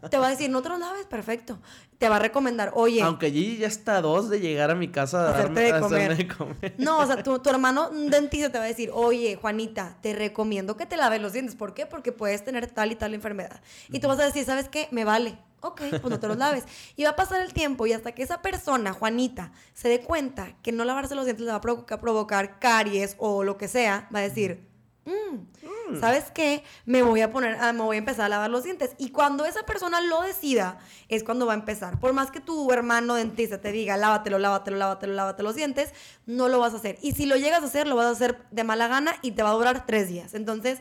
[0.10, 1.60] te va a decir, no te los laves, perfecto.
[2.00, 4.88] Te va a recomendar, oye, Aunque Gigi ya está a dos de llegar a mi
[4.88, 6.02] casa a, darme- de comer.
[6.02, 6.74] hacerme de comer.
[6.80, 10.16] No, o sea, tu, tu hermano un dentista te va a decir, oye, Juanita, te
[10.16, 11.56] recomiendo que te laves los dientes.
[11.56, 11.86] ¿Por qué?
[11.86, 13.62] Porque puedes tener tal y tal enfermedad.
[13.90, 14.88] Y tú vas a decir, ¿sabes qué?
[14.90, 15.38] Me vale.
[15.64, 16.64] Ok, pues no te los laves.
[16.96, 20.56] Y va a pasar el tiempo y hasta que esa persona, Juanita, se dé cuenta
[20.64, 21.62] que no lavarse los dientes le va a
[22.02, 24.71] provocar caries o lo que sea, va a decir,
[25.06, 26.64] "Mm, ¿sabes qué?
[26.86, 28.92] Me voy a poner, ah, me voy a empezar a lavar los dientes.
[28.98, 30.78] Y cuando esa persona lo decida,
[31.10, 32.00] es cuando va a empezar.
[32.00, 35.94] Por más que tu hermano dentista te diga, lávatelo, lávatelo, lávatelo, lávate los dientes,
[36.26, 36.98] no lo vas a hacer.
[37.02, 39.44] Y si lo llegas a hacer, lo vas a hacer de mala gana y te
[39.44, 40.34] va a durar tres días.
[40.34, 40.80] Entonces,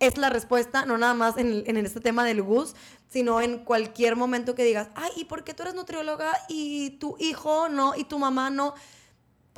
[0.00, 2.76] es la respuesta, no nada más en, en este tema del GUS,
[3.08, 7.16] sino en cualquier momento que digas, ay, ¿y por qué tú eres nutrióloga y tu
[7.18, 8.74] hijo no y tu mamá no?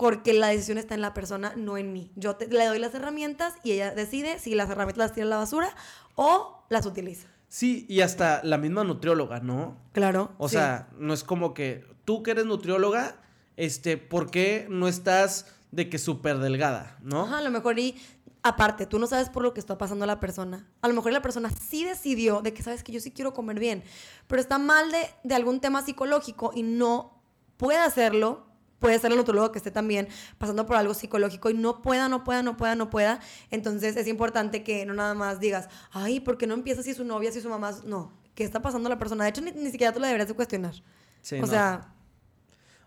[0.00, 2.10] Porque la decisión está en la persona, no en mí.
[2.16, 5.28] Yo te- le doy las herramientas y ella decide si las herramientas las tira a
[5.30, 5.72] la basura
[6.16, 7.28] o las utiliza.
[7.48, 9.76] Sí, y hasta la misma nutrióloga, ¿no?
[9.92, 10.32] Claro.
[10.38, 10.54] O sí.
[10.56, 13.16] sea, no es como que tú que eres nutrióloga,
[13.56, 17.22] este, ¿por qué no estás de que súper delgada, no?
[17.24, 18.00] Ajá, a lo mejor y
[18.42, 20.66] aparte, tú no sabes por lo que está pasando la persona.
[20.80, 23.58] A lo mejor la persona sí decidió de que sabes que yo sí quiero comer
[23.58, 23.82] bien,
[24.28, 27.20] pero está mal de, de algún tema psicológico y no
[27.58, 28.46] puede hacerlo.
[28.80, 30.08] Puede ser el nutrólogo que esté también
[30.38, 33.20] pasando por algo psicológico y no pueda, no pueda, no pueda, no pueda.
[33.50, 37.04] Entonces es importante que no nada más digas, ay, ¿por qué no empieza si su
[37.04, 37.72] novia, si su mamá?
[37.84, 39.24] No, ¿qué está pasando a la persona?
[39.24, 40.74] De hecho, ni, ni siquiera tú la deberías de cuestionar.
[41.22, 41.46] Sí, o no.
[41.46, 41.94] sea,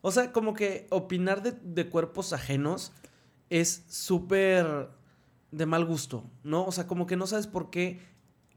[0.02, 2.92] O sea, como que opinar de, de cuerpos ajenos
[3.50, 4.90] es súper
[5.52, 6.66] de mal gusto, ¿no?
[6.66, 8.02] O sea, como que no sabes por qué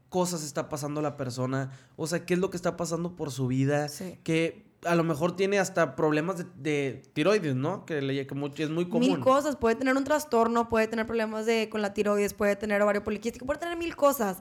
[0.09, 3.45] cosas está pasando la persona, o sea, qué es lo que está pasando por su
[3.47, 4.17] vida, Sí.
[4.23, 7.85] que a lo mejor tiene hasta problemas de, de tiroides, ¿no?
[7.85, 9.07] Que, le, que mu- es muy común.
[9.07, 9.55] Mil cosas.
[9.55, 13.45] Puede tener un trastorno, puede tener problemas de, con la tiroides, puede tener ovario poliquístico,
[13.45, 14.37] puede tener mil cosas.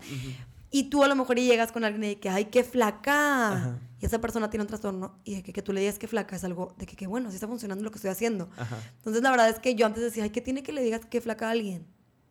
[0.70, 3.52] Y tú a lo mejor llegas con alguien y que, ay, qué flaca.
[3.52, 3.78] Ajá.
[4.00, 6.36] Y esa persona tiene un trastorno y de que, que tú le digas que flaca
[6.36, 8.50] es algo de que, que bueno, sí está funcionando lo que estoy haciendo.
[8.58, 8.76] Ajá.
[8.98, 11.20] Entonces la verdad es que yo antes decía, ay, ¿qué tiene que le digas que
[11.20, 11.86] flaca a alguien?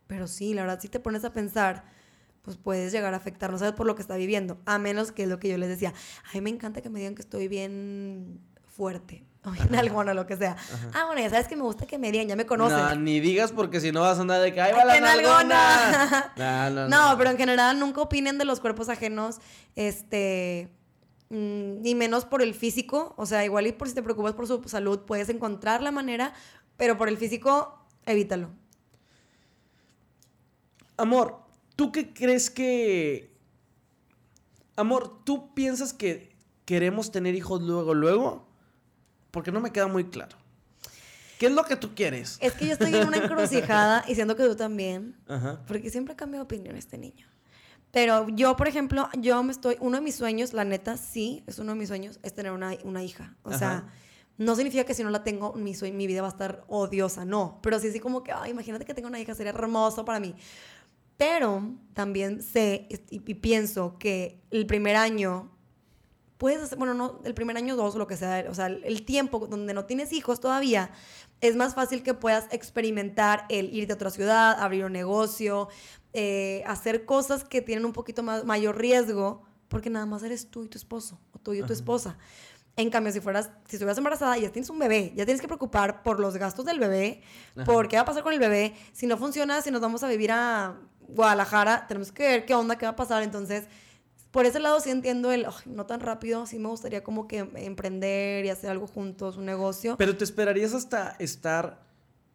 [0.06, 1.84] Pero sí, la verdad, si te pones a pensar,
[2.46, 4.56] pues puedes llegar a afectar, no sabes por lo que está viviendo.
[4.66, 5.92] A menos que es lo que yo les decía,
[6.32, 9.24] ay, me encanta que me digan que estoy bien fuerte.
[9.42, 10.56] O bien algo, o lo que sea.
[10.94, 12.78] Ah, bueno, ya sabes que me gusta que me digan, ya me conocen.
[12.78, 15.14] No, ni digas porque si no vas a andar de que ahí va Ay, la
[15.14, 16.32] nalgona.
[16.36, 17.18] No, no, No, no.
[17.18, 19.40] pero en general nunca opinen de los cuerpos ajenos,
[19.74, 20.68] este,
[21.30, 23.12] mm, ni menos por el físico.
[23.16, 26.32] O sea, igual y por si te preocupas por su salud, puedes encontrar la manera,
[26.76, 28.50] pero por el físico, evítalo.
[30.96, 31.40] Amor,
[31.76, 33.36] ¿tú qué crees que...
[34.74, 38.46] Amor, ¿tú piensas que queremos tener hijos luego, luego?
[39.30, 40.36] Porque no me queda muy claro.
[41.38, 42.38] ¿Qué es lo que tú quieres?
[42.40, 45.62] Es que yo estoy en una encrucijada y siento que tú también, Ajá.
[45.66, 47.26] porque siempre cambia de opinión este niño.
[47.90, 51.58] Pero yo, por ejemplo, yo me estoy, uno de mis sueños, la neta, sí, es
[51.58, 53.36] uno de mis sueños, es tener una, una hija.
[53.42, 53.86] O sea,
[54.38, 57.58] no significa que si no la tengo, mi, mi vida va a estar odiosa, no.
[57.62, 60.34] Pero sí, sí como que, ay, imagínate que tengo una hija, sería hermoso para mí.
[61.16, 65.50] Pero también sé y, y pienso que el primer año,
[66.38, 69.04] puedes hacer, bueno, no, el primer año dos, lo que sea, o sea, el, el
[69.04, 70.90] tiempo donde no tienes hijos todavía,
[71.40, 75.68] es más fácil que puedas experimentar el irte a otra ciudad, abrir un negocio,
[76.12, 80.64] eh, hacer cosas que tienen un poquito más, mayor riesgo, porque nada más eres tú
[80.64, 82.16] y tu esposo, o tú y tu esposa.
[82.76, 85.46] En cambio, si fueras, si estuvieras embarazada y ya tienes un bebé, ya tienes que
[85.46, 87.22] preocupar por los gastos del bebé,
[87.54, 87.64] Ajá.
[87.64, 88.74] por qué va a pasar con el bebé.
[88.92, 90.76] Si no funciona, si nos vamos a vivir a
[91.08, 93.22] Guadalajara, tenemos que ver qué onda, qué va a pasar.
[93.22, 93.64] Entonces,
[94.30, 97.38] por ese lado sí entiendo el, "Ay, no tan rápido, sí me gustaría como que
[97.54, 99.96] emprender y hacer algo juntos, un negocio.
[99.96, 101.80] ¿Pero te esperarías hasta estar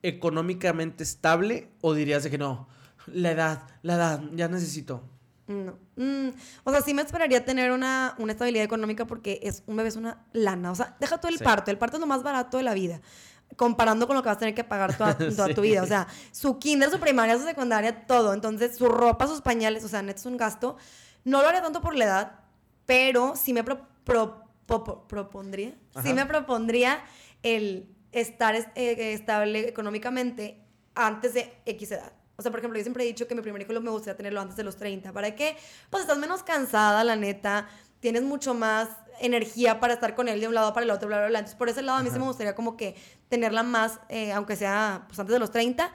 [0.03, 2.67] económicamente estable o dirías de que no?
[3.07, 5.03] La edad, la edad, ya necesito.
[5.47, 5.78] No.
[5.97, 6.30] Mm,
[6.63, 9.95] o sea, sí me esperaría tener una, una estabilidad económica porque es, un bebé es
[9.95, 10.72] una lana.
[10.72, 11.43] O sea, deja todo el Sí.
[11.43, 11.72] parto.
[11.72, 13.01] El parto es lo más barato de la vida.
[13.58, 15.70] Comparando con lo que vas a tener que pagar toda, toda tu Sí.
[15.70, 15.84] vida.
[15.84, 18.34] O sea, su kinder, su primaria, su secundaria, todo.
[18.34, 20.78] Entonces, su ropa, sus pañales, o sea, neto es un gasto.
[21.24, 22.39] No lo haría tanto por la edad,
[22.86, 25.70] pero sí me pro- pro- po- po- propondría.
[25.72, 25.78] Sí
[26.10, 26.14] Ajá.
[26.14, 27.04] me propondría
[27.43, 30.64] el estar es- eh, estable económicamente
[30.95, 32.12] antes de X edad.
[32.38, 34.18] O sea, por ejemplo, yo siempre he dicho que mi primer hijo lo me gustaría
[34.18, 35.14] tenerlo antes de los 30.
[35.14, 35.56] ¿Para qué?
[35.89, 37.68] Pues estás menos cansada, la neta.
[37.99, 38.89] Tienes mucho más
[39.22, 41.39] energía para estar con él de un lado para el otro, bla, bla, bla.
[41.39, 42.95] Entonces, por ese lado, a mí sí me gustaría como que
[43.30, 45.91] tenerla más, eh, aunque sea pues, antes de los 30,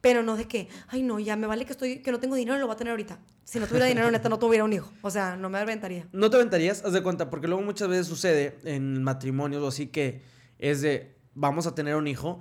[0.00, 2.58] pero no de que, ay, no, ya me vale que, estoy, que no tengo dinero,
[2.58, 3.18] lo voy a tener ahorita.
[3.44, 4.90] Si no tuviera dinero, neta, no tuviera un hijo.
[5.02, 6.08] O sea, no me aventaría.
[6.12, 6.84] ¿No te aventarías?
[6.84, 10.22] Haz de cuenta, porque luego muchas veces sucede en matrimonios o así que
[10.58, 12.40] es de vamos a tener un hijo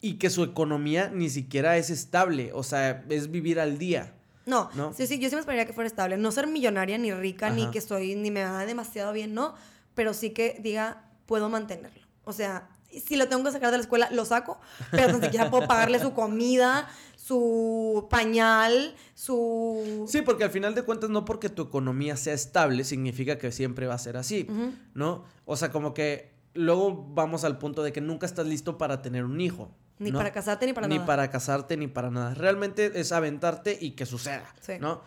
[0.00, 4.14] y que su economía ni siquiera es estable, o sea, es vivir al día.
[4.46, 4.92] No, ¿No?
[4.92, 6.16] sí, sí, yo sí me esperaría que fuera estable.
[6.16, 9.54] No ser millonaria, ni rica, ni que estoy, ni me va demasiado bien, no.
[9.94, 12.02] Pero sí que diga, puedo mantenerlo.
[12.24, 15.50] O sea, si lo tengo que sacar de la escuela, lo saco, pero ni siquiera
[15.50, 20.04] puedo pagarle su comida, su pañal, su...
[20.08, 23.86] Sí, porque al final de cuentas no porque tu economía sea estable significa que siempre
[23.86, 24.46] va a ser así.
[24.94, 25.24] ¿no?
[25.44, 29.24] O sea, como que luego vamos al punto de que nunca estás listo para tener
[29.24, 29.70] un hijo.
[29.98, 30.18] Ni ¿no?
[30.18, 31.06] para casarte, ni para ni nada.
[31.06, 32.34] para casarte, ni para nada.
[32.34, 34.74] Realmente es aventarte y que suceda, Sí.
[34.80, 35.02] ¿no?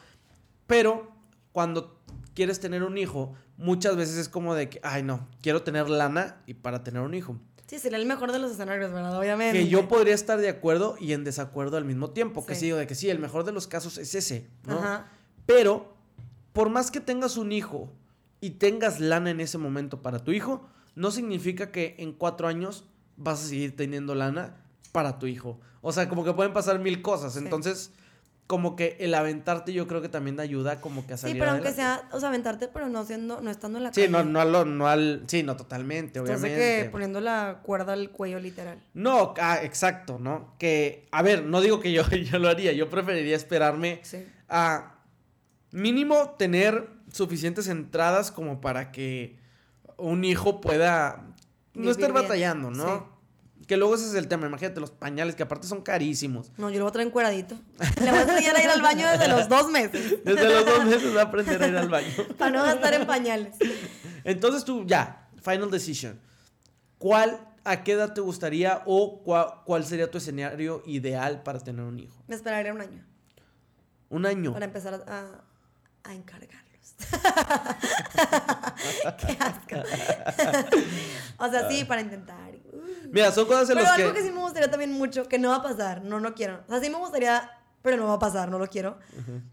[0.68, 1.12] Pero
[1.52, 2.00] cuando
[2.34, 6.42] quieres tener un hijo, muchas veces es como de que, ay, no, quiero tener lana
[6.46, 7.38] y para tener un hijo.
[7.68, 9.18] Sí, sería el mejor de los escenarios, ¿verdad?
[9.18, 9.58] Obviamente.
[9.60, 12.46] Que yo podría estar de acuerdo y en desacuerdo al mismo tiempo.
[12.46, 12.60] Que Sí.
[12.62, 14.78] sí, digo de que sí, el mejor de los casos es ese, ¿no?
[14.78, 15.08] Ajá.
[15.48, 15.96] Pero,
[16.54, 17.92] por más que tengas un hijo
[18.40, 22.86] y tengas lana en ese momento para tu hijo, no significa que en cuatro años
[23.18, 24.58] vas a seguir teniendo lana
[24.96, 25.60] para tu hijo.
[25.82, 27.36] O sea, como que pueden pasar mil cosas.
[27.36, 27.92] Entonces,
[28.48, 31.52] como que el aventarte yo creo que también ayuda como que a Sí, salir pero
[31.52, 32.08] aunque adelante.
[32.08, 34.12] sea, o sea, aventarte, pero no siendo, no estando en la Sí, calle.
[34.12, 35.24] no, no, al, no al...
[35.28, 36.84] Sí, no, totalmente, Entonces obviamente.
[36.86, 38.80] que poniendo la cuerda al cuello, literal.
[38.94, 40.54] No, ah, exacto, ¿no?
[40.60, 44.26] Que, a ver, no digo que yo, yo lo haría, yo preferiría esperarme Sí.
[44.48, 44.96] a
[45.72, 49.38] mínimo tener suficientes entradas como para que
[49.98, 51.26] un hijo pueda
[51.74, 52.24] no estar bien.
[52.24, 53.15] batallando, ¿no?
[53.68, 56.52] Que luego ese es el tema, imagínate los pañales que aparte son carísimos.
[56.58, 57.58] No, yo lo voy a traer encueradito.
[58.00, 60.24] Le voy a enseñar a ir al baño desde los dos meses.
[60.24, 62.08] Desde los dos meses va a aprender a ir al baño.
[62.38, 63.56] Para no gastar en pañales.
[64.24, 66.20] Entonces tú, ya, final decision.
[67.00, 71.84] ¿Cuál, a qué edad te gustaría o cua- cuál sería tu escenario ideal para tener
[71.84, 72.24] un hijo?
[72.28, 73.04] Me esperaría un año.
[74.10, 74.54] Un año.
[74.54, 75.42] Para empezar a,
[76.04, 76.62] a encargarlos.
[79.18, 79.76] Qué asco.
[81.38, 82.52] o sea, sí, para intentar.
[83.12, 84.20] Mira, son cosas en Pero las algo que...
[84.20, 86.62] que sí me gustaría también mucho, que no va a pasar, no, no quiero.
[86.68, 87.50] O sea, sí me gustaría,
[87.82, 88.98] pero no va a pasar, no lo quiero.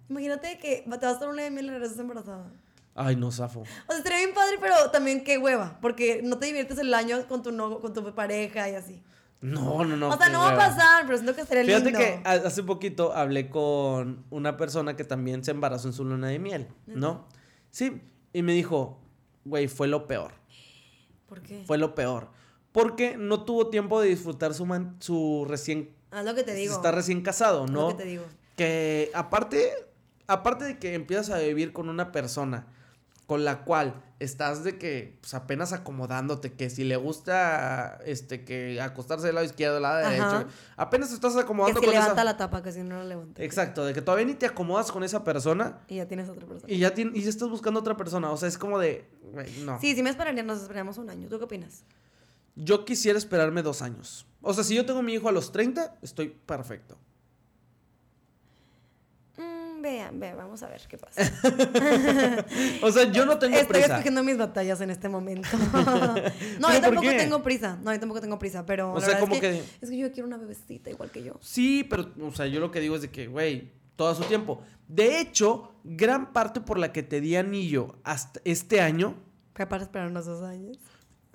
[0.08, 2.50] Imagínate que te vas a estar una de miel y regresas embarazada.
[2.94, 3.60] Ay, no, zafo.
[3.60, 7.26] O sea, estaría bien padre, pero también qué hueva, porque no te diviertes el año
[7.26, 9.02] con tu, no, con tu pareja y así.
[9.40, 10.10] No, no, no.
[10.10, 11.98] o sea, no va a pasar, pero siento que estaría Fíjate lindo.
[11.98, 16.28] que ha- hace poquito hablé con una persona que también se embarazó en su luna
[16.28, 17.26] de miel, ¿no?
[17.72, 18.00] Sí,
[18.32, 19.00] y me dijo,
[19.44, 20.30] güey, fue lo peor,
[21.26, 21.64] ¿Por qué?
[21.66, 22.28] fue lo peor.
[22.72, 25.90] Porque no tuvo tiempo de disfrutar su, man- su recién...
[26.10, 26.74] Haz lo que te digo.
[26.74, 27.82] Está recién casado, ¿no?
[27.90, 28.24] lo que te digo.
[28.56, 29.70] que aparte,
[30.26, 32.66] aparte de que empiezas a vivir con una persona
[33.26, 38.78] con la cual estás de que pues, apenas acomodándote, que si le gusta este que
[38.80, 40.10] acostarse del lado izquierdo, del lado Ajá.
[40.10, 42.98] derecho, apenas te estás Que acomodando si con levanta esa la tapa, que si no
[42.98, 43.42] la levanta.
[43.42, 46.70] Exacto, de que todavía ni te acomodas con esa persona Y ya tienes otra persona.
[46.70, 49.06] y ya tien- y ya estás buscando otra persona, o sea, es como de
[49.64, 49.80] no.
[49.80, 51.28] Sí, sí me esperaría, nos esperamos un año.
[51.28, 51.84] ¿Tú qué opinas?
[52.54, 54.26] Yo quisiera esperarme dos años.
[54.42, 56.98] O sea, si yo tengo mi hijo a los 30, estoy perfecto.
[59.38, 61.22] Mm, vean, vean, vamos a ver qué pasa.
[62.82, 63.86] O sea, yo no tengo Estoy prisa.
[63.94, 65.48] escogiendo mis batallas en este momento.
[65.72, 66.14] no,
[66.68, 67.78] ¿Pero yo tampoco tengo prisa.
[67.82, 69.96] No, yo tampoco tengo prisa, pero O la sea, como es que, que- es que
[69.96, 71.38] yo quiero una bebecita igual que yo.
[71.40, 74.62] Sí, pero, o sea, yo lo que digo es de que, güey, todo su tiempo.
[74.88, 79.14] De hecho, gran parte por la que te di anillo hasta este año,
[79.54, 80.76] Fue para esperar unos dos años.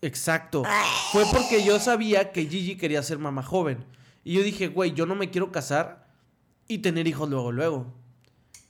[0.02, 0.64] Exacto,
[1.12, 3.86] fue porque yo sabía que Gigi quería ser mamá joven.
[4.24, 6.08] Y yo dije, güey, yo no me quiero casar
[6.68, 7.94] y tener hijos luego, luego.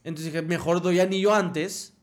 [0.03, 1.93] Entonces dije, mejor doy anillo antes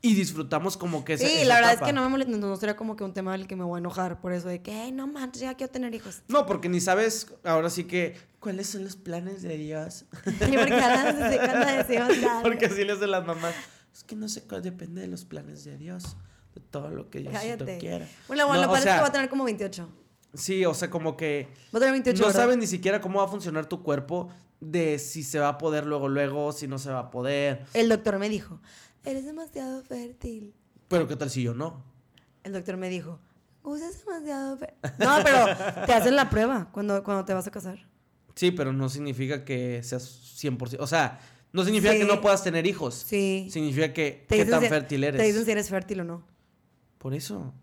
[0.00, 2.56] y disfrutamos como que esa Sí, esa la verdad es que no me molesta, no
[2.56, 4.72] sería como que un tema del que me voy a enojar por eso de que,
[4.72, 6.22] ay, no manches, ya quiero tener hijos.
[6.28, 10.04] No, porque ni sabes ahora sí que cuáles son los planes de Dios.
[10.24, 11.38] Porque de
[12.20, 12.42] tal.
[12.42, 13.54] Porque así le hacen las mamás.
[13.92, 16.16] Es que no sé cuál depende de los planes de Dios,
[16.56, 18.08] de todo lo que Diosito quiera.
[18.28, 19.88] Bueno, bueno, No, o parece sea, que va a tener como 28.
[20.34, 22.40] Sí, o sea, como que Va a tener 28 no ¿verdad?
[22.40, 24.28] sabes ni siquiera cómo va a funcionar tu cuerpo,
[24.60, 27.64] de si se va a poder luego, luego, si no se va a poder.
[27.74, 28.60] El doctor me dijo,
[29.04, 30.54] eres demasiado fértil.
[30.88, 31.84] Pero qué tal si yo no.
[32.42, 33.20] El doctor me dijo,
[33.62, 34.90] usas demasiado fértil.
[34.98, 35.46] No, pero
[35.86, 37.86] te hacen la prueba cuando, cuando te vas a casar.
[38.34, 40.02] Sí, pero no significa que seas
[40.42, 40.76] 100%.
[40.80, 41.18] O sea,
[41.52, 41.98] no significa Sí.
[42.00, 42.94] que no puedas tener hijos.
[43.06, 43.48] Sí.
[43.50, 45.18] Significa que Te qué tan si- fértil eres.
[45.20, 46.22] Te dicen si eres fértil o no.
[47.06, 47.54] Por eso.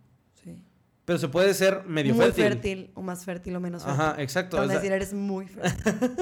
[0.41, 0.57] Sí.
[1.03, 2.43] Pero se puede ser medio muy fértil.
[2.45, 2.91] fértil.
[2.93, 4.01] o más fértil o menos fértil.
[4.01, 4.57] Ajá, exacto.
[4.57, 5.93] A sea, decir, eres muy fértil.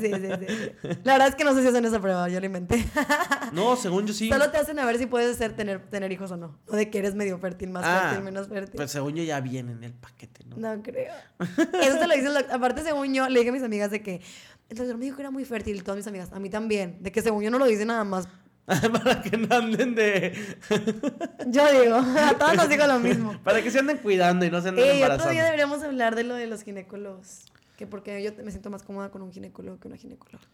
[0.00, 0.70] sí, sí, sí.
[1.02, 2.84] La verdad es que no sé si hacen esa prueba, yo la inventé.
[3.52, 4.28] No, según yo sí.
[4.28, 6.56] Solo te hacen a ver si puedes ser, tener, tener hijos o no.
[6.68, 8.76] O de que eres medio fértil, más Ah, fértil, menos fértil.
[8.76, 10.56] Pues según yo ya viene en el paquete, ¿no?
[10.56, 11.12] No creo.
[11.82, 12.54] Eso te lo dice el doctor.
[12.54, 14.20] Aparte, según yo, le dije a mis amigas de que
[14.68, 15.82] el doctor me dijo que era muy fértil.
[15.82, 17.02] Todas mis amigas, a mí también.
[17.02, 18.28] De que según yo no lo dice nada más.
[18.92, 20.34] para que no anden de.
[21.46, 23.38] Yo digo, a todos nos digo lo mismo.
[23.44, 25.32] Para que se anden cuidando y no se anden otro embarazando.
[25.32, 27.46] día deberíamos hablar de lo de los ginecólogos.
[27.78, 30.44] Que porque yo me siento más cómoda con un ginecólogo que una ginecóloga.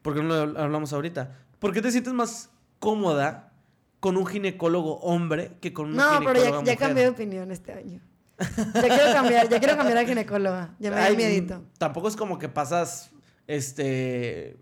[0.00, 1.36] ¿Por qué no lo hablamos ahorita?
[1.58, 3.52] ¿Por qué te sientes más cómoda
[4.00, 7.72] con un ginecólogo hombre que con una No, pero ginecóloga ya, cambié de opinión este
[7.72, 8.00] año.
[8.38, 10.74] Ya quiero cambiar, ya quiero cambiar a ginecóloga.
[10.78, 11.62] Ya me da miedito.
[11.78, 13.10] Tampoco es como que pasas,
[13.46, 14.56] este,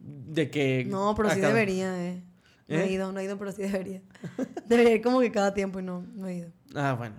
[0.00, 0.86] de que...
[0.86, 2.22] No, pero sí debería, eh.
[2.72, 2.92] No he ¿Eh?
[2.92, 4.00] ido, no he ido, pero sí debería.
[4.66, 6.50] Debería ir como que cada tiempo y no, no he ido.
[6.74, 7.16] Ah, bueno,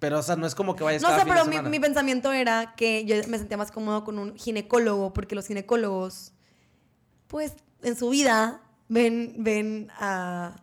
[0.00, 1.78] pero o sea, no es como que vayas No cada sé, fin de pero mi,
[1.78, 6.32] pensamiento era que yo me sentía más cómodo con un ginecólogo, porque los ginecólogos,
[7.28, 10.56] pues, en su vida ven, ven a...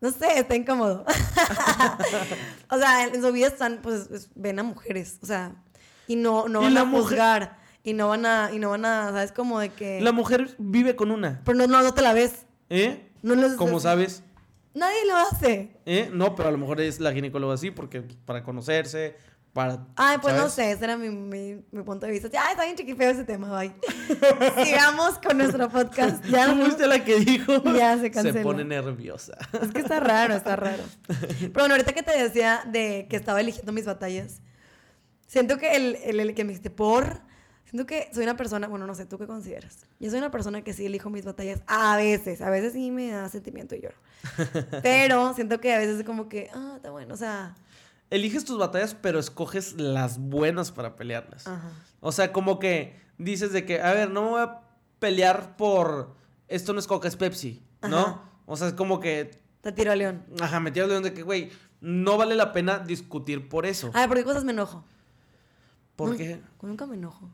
[0.00, 1.04] No sé, está incómodo.
[2.70, 5.54] o sea, en su vida están, pues, es- ven a mujeres, o sea,
[6.06, 7.02] y no, no ¿Y van a mujer?
[7.04, 9.32] juzgar, y no van a, y no van a, ¿sabes?
[9.32, 10.00] Como de que...
[10.00, 12.46] La mujer vive con una, Pero no, no, no te la ves.
[12.70, 13.11] ¿eh?
[13.22, 14.22] No lo ¿Cómo sabes?
[14.74, 15.70] Nadie lo hace.
[15.86, 16.10] ¿Eh?
[16.12, 19.16] No, pero a lo mejor es la ginecóloga así, porque para conocerse,
[19.52, 19.86] para...
[19.96, 20.54] Ay, pues no ¿sabes?
[20.54, 22.28] sé, ese era mi, mi, mi punto de vista.
[22.28, 23.74] Ya, está bien chiquifeo ese tema, bye.
[24.64, 26.24] Sigamos con nuestro podcast.
[26.24, 27.62] Ya ¿Tú no- fuiste la que dijo?
[27.74, 28.42] Ya se canceló.
[28.42, 29.36] pone nerviosa.
[29.60, 30.82] Es que está raro, está raro.
[31.38, 34.40] Pero bueno, ahorita que te decía de que estaba eligiendo mis batallas,
[35.26, 37.20] siento que el, el, el que me dijiste por,
[37.72, 39.86] siento que soy una persona, bueno, no sé, ¿tú qué consideras?
[39.98, 43.10] Yo soy una persona que sí elijo mis batallas a veces, a veces sí me
[43.10, 43.96] da sentimiento y lloro.
[44.82, 47.56] Pero siento que a veces es como que, ah, está bueno, o sea,
[48.10, 51.46] Eliges tus batallas, pero escoges las buenas para pelearlas.
[51.46, 51.70] ajá.
[52.00, 54.60] O sea, como que dices de que, a ver, no me voy a
[54.98, 56.14] pelear por
[56.46, 57.98] esto no es Coca, es Pepsi, ¿no?
[57.98, 58.20] Ajá.
[58.44, 60.26] O sea, es como que, Te tiro a león.
[60.42, 61.50] ajá, me tiro de donde que, güey,
[61.80, 63.90] no vale la pena discutir por eso.
[63.94, 64.84] Ay, ¿por qué cosas me enojo?
[65.96, 66.42] ¿Por qué?
[66.60, 67.30] Nunca me enojo.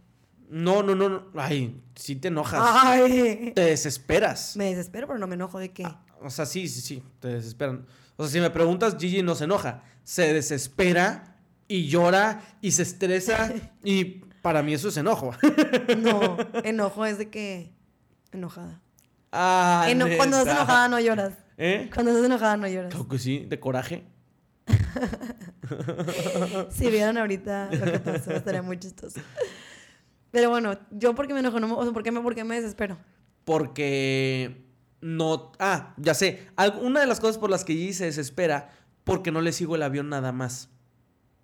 [0.51, 1.22] No, no, no, no.
[1.36, 2.61] Ay, sí te enojas.
[2.64, 3.53] Ay.
[3.55, 4.57] Te desesperas.
[4.57, 5.86] Me desespero, pero no me enojo de qué.
[6.20, 7.86] O sea, sí, sí, sí, te desesperan.
[8.16, 9.82] O sea, si me preguntas, Gigi no se enoja.
[10.05, 11.36] Se desespera
[11.68, 13.53] y llora y se estresa
[13.84, 14.05] y
[14.42, 15.32] para mí eso es enojo.
[15.99, 17.72] No, enojo es de que.
[18.32, 18.80] Enojada.
[19.32, 21.32] Ah, Eno- cuando estás enojada no lloras.
[21.59, 21.90] ¿Eh?
[21.92, 22.92] Cuando estás enojada no lloras.
[22.92, 24.07] Creo que sí, de coraje.
[26.70, 29.20] Si vieran ahorita lo que pasó, estaría muy chistoso.
[30.31, 32.45] Pero bueno, yo porque me enojo, no me- o sea, ¿por qué me, por qué
[32.45, 32.99] me desespero?
[33.45, 34.62] Porque
[35.01, 35.53] no.
[35.59, 36.49] Ah, ya sé.
[36.83, 38.70] Una de las cosas por las que Gigi se desespera,
[39.05, 40.68] porque no le sigo el avión nada más.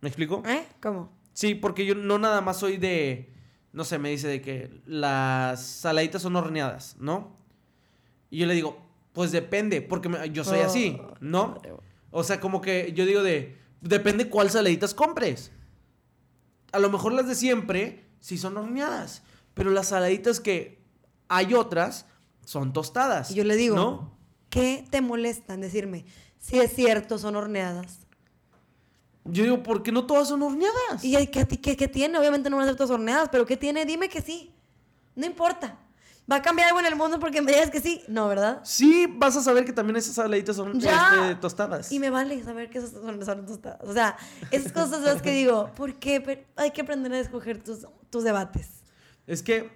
[0.01, 0.43] ¿Me explico?
[0.47, 0.67] ¿Eh?
[0.83, 1.11] ¿Cómo?
[1.33, 3.33] Sí, porque yo no nada más soy de.
[3.73, 7.37] No sé, me dice de que las saladitas son horneadas, ¿no?
[8.31, 8.79] Y yo le digo,
[9.13, 11.59] pues depende, porque me- yo soy así, Oh, ¿no?
[12.11, 13.57] O sea, como que yo digo de.
[13.81, 15.51] Depende cuál saladitas compres.
[16.73, 19.21] A lo mejor las de siempre sí son horneadas.
[19.53, 20.83] Pero las saladitas que
[21.29, 22.07] hay otras
[22.47, 23.31] son tostadas.
[23.31, 24.17] Y yo le digo, ¿No?
[24.49, 26.07] ¿qué te molesta en decirme?
[26.39, 27.99] Si es cierto, son horneadas.
[29.27, 31.03] Yo digo, ¿por qué no todas son horneadas?
[31.05, 32.19] ¿Y qué, qué, qué tiene?
[32.19, 33.85] Obviamente no van a ser todas horneadas, pero ¿qué tiene?
[33.85, 34.55] Dime que sí.
[35.15, 35.79] No importa.
[36.31, 38.03] ¿Va a cambiar algo en el mundo porque me digas que sí?
[38.09, 38.61] No, ¿verdad?
[38.65, 41.93] Sí, vas a saber que también esas saladitas son este, tostadas.
[41.93, 43.81] Y me vale saber que esas son, son tostadas.
[43.87, 44.17] O sea,
[44.51, 46.23] esas cosas son las que digo, ¿por qué?
[46.23, 48.69] Pero hay que aprender a escoger tus, tus debates.
[49.27, 49.71] Es que,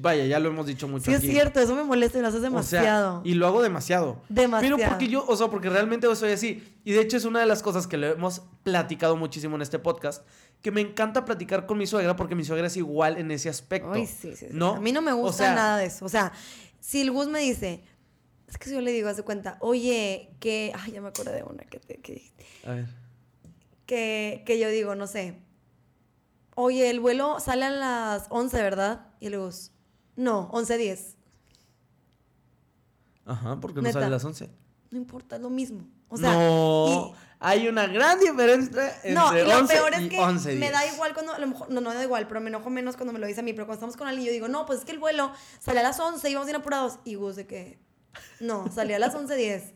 [0.00, 2.40] vaya, ya lo hemos dicho mucho Sí, es cierto, eso me molesta y lo haces
[2.40, 3.20] O sea, demasiado.
[3.24, 4.22] y lo hago demasiado.
[4.30, 4.76] Demasiado.
[4.78, 6.64] Pero porque yo, o sea, porque realmente yo soy así.
[6.82, 9.78] Y de hecho es una de las cosas que le hemos platicado muchísimo en este
[9.78, 10.26] podcast,
[10.62, 13.92] que me encanta platicar con mi suegra porque mi suegra es igual en ese aspecto.
[13.92, 14.46] Ay, sí, sí, sí.
[14.50, 14.76] ¿No?
[14.76, 16.06] A mí no me O gusta sea, nada de eso.
[16.06, 16.32] O sea,
[16.80, 17.84] si el Gus me dice,
[18.48, 20.72] es que si yo le digo, hace cuenta, oye, que.
[20.74, 22.22] Ay, ya me acordé de una que, te, que.
[22.66, 22.86] A ver.
[23.84, 25.38] que, que yo digo, no sé,
[26.62, 29.06] oye, el vuelo sale a las 11, ¿verdad?
[29.20, 29.72] Y el Gus,
[30.16, 31.16] no, 11.10.
[33.26, 33.94] Ajá, porque no Neta.
[33.94, 34.50] sale a las 11.
[34.90, 35.86] No importa, es lo mismo.
[36.08, 40.00] O sea, no, hay una gran diferencia y- entre no, y lo 11 peor es
[40.02, 40.94] y que 11 me da días.
[40.94, 43.20] igual cuando, a lo mejor, no, no da igual, pero me enojo menos cuando me
[43.20, 44.90] lo dice a mí, pero cuando estamos con alguien yo digo, no, pues es que
[44.92, 45.30] el vuelo
[45.60, 46.98] sale a las 11 y vamos bien apurados.
[47.04, 47.78] Y Gus de que,
[48.40, 49.72] no, salía a las 11.10.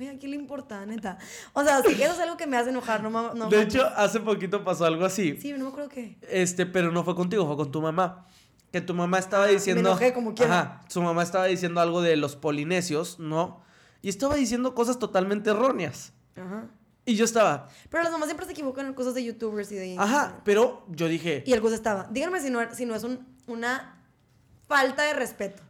[0.00, 1.18] Oye, ¿a quién le importa, neta?
[1.52, 4.18] O sea, sí, eso es algo que me hace enojar, no, no de hecho, hace
[4.20, 5.36] poquito pasó algo así.
[5.40, 6.16] Sí, no me acuerdo qué.
[6.28, 8.26] Este, pero no fue contigo, fue con tu mamá.
[8.72, 9.88] Que tu mamá estaba diciendo.
[9.90, 10.60] Ah, enojé como quiera.
[10.60, 10.80] Ajá.
[10.88, 13.60] Su mamá estaba diciendo algo de los polinesios, ¿no?
[14.00, 16.12] Y estaba diciendo cosas totalmente erróneas.
[16.36, 16.64] Ajá.
[17.04, 19.96] Y yo estaba, Pero las mamás siempre se equivocan en cosas de youtubers y de...
[19.98, 23.26] ajá, pero yo dije, Y el Gus estaba, díganme si no, si no es un-
[23.48, 24.00] una
[24.68, 25.62] falta de respeto.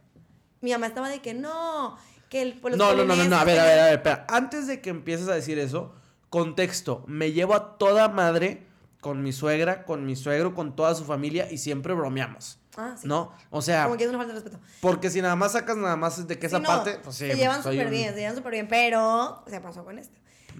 [0.59, 1.97] Mi mamá estaba de que no,
[2.31, 2.53] que el...
[2.59, 4.25] pues, los no, no, no, no, no, a ver, a ver, a ver, espera.
[4.29, 5.93] Antes de que empieces a decir eso,
[6.29, 7.03] contexto.
[7.07, 8.65] Me llevo a toda madre
[9.01, 12.57] con mi suegra, con mi suegro, con toda su familia y siempre bromeamos.
[12.77, 13.05] Ah, sí.
[13.07, 13.33] ¿No?
[13.49, 14.59] O sea, Como que es una falta de respeto.
[14.79, 17.27] porque si nada más sacas nada más de que esa Sí, no, parte, pues sí.
[17.27, 20.17] Se llevan súper un- bien, se llevan súper bien, pero se pasó con esto.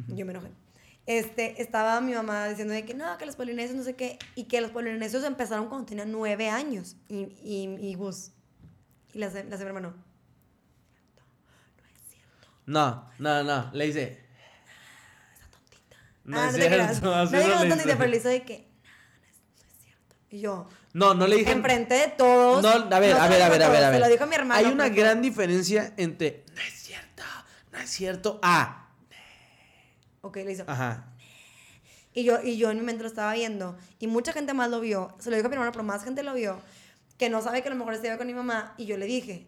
[0.10, 0.50] Yo me enojé.
[1.06, 4.44] Este, estaba mi mamá diciendo de que no, que los polinesios no sé qué, y
[4.46, 6.98] que los polinesios empezaron cuando tenía nueve años.
[7.08, 8.32] Y, y, y Gus.
[9.14, 9.94] Y la, la hermano.
[12.66, 13.70] No, no, no.
[13.74, 14.22] Le dice.
[16.24, 17.02] No ah, es no cierto.
[17.06, 18.90] No así digo no le tontita, pero le hizo de que no,
[19.20, 20.16] no es, no es cierto.
[20.30, 21.52] Y yo, No, no le dije.
[21.52, 22.62] enfrente de todos.
[22.62, 23.94] No, a ver, no a ver, a ver, a ver, a ver.
[23.94, 24.60] Se lo dijo a mi hermano.
[24.60, 27.24] Hay una pero- gran diferencia entre no es cierto,
[27.72, 28.90] no es cierto, a.
[30.22, 30.64] Ok, le hizo.
[30.68, 31.08] Ajá.
[32.14, 33.78] Y yo, y yo en mi mente lo estaba viendo.
[33.98, 35.16] Y mucha gente más lo vio.
[35.20, 36.62] Se lo dijo a mi hermano, pero más gente lo vio.
[37.18, 38.76] Que no sabe que a lo mejor estaba con mi mamá.
[38.78, 39.48] Y yo le dije.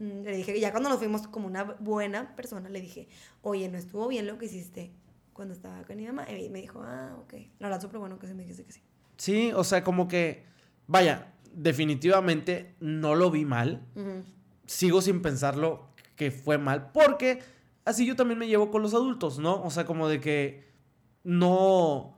[0.00, 3.08] Mm, Le dije, ya cuando nos fuimos como una buena persona, le dije,
[3.42, 4.92] oye, no estuvo bien lo que hiciste
[5.32, 6.26] cuando estaba con mi mamá.
[6.30, 7.34] Y me dijo, ah, ok.
[7.60, 8.82] La verdad, súper bueno que se me dijiste que sí.
[9.16, 10.44] Sí, o sea, como que.
[10.88, 13.86] Vaya, definitivamente no lo vi mal.
[14.66, 16.90] Sigo sin pensarlo que fue mal.
[16.92, 17.42] Porque
[17.84, 19.62] así yo también me llevo con los adultos, ¿no?
[19.62, 20.68] O sea, como de que
[21.24, 22.16] no.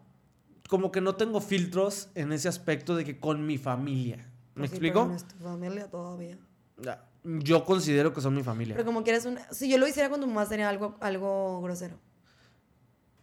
[0.69, 4.17] Como que no tengo filtros en ese aspecto de que con mi familia.
[4.55, 5.01] ¿Me Pues sí, explico?
[5.01, 6.39] pero no es tu familia todavía.
[6.79, 8.75] Ya, Yo considero que son mi familia.
[8.75, 9.47] Pero como quieres una...
[9.53, 11.99] Si yo lo hiciera con tu mamá sería algo, algo grosero.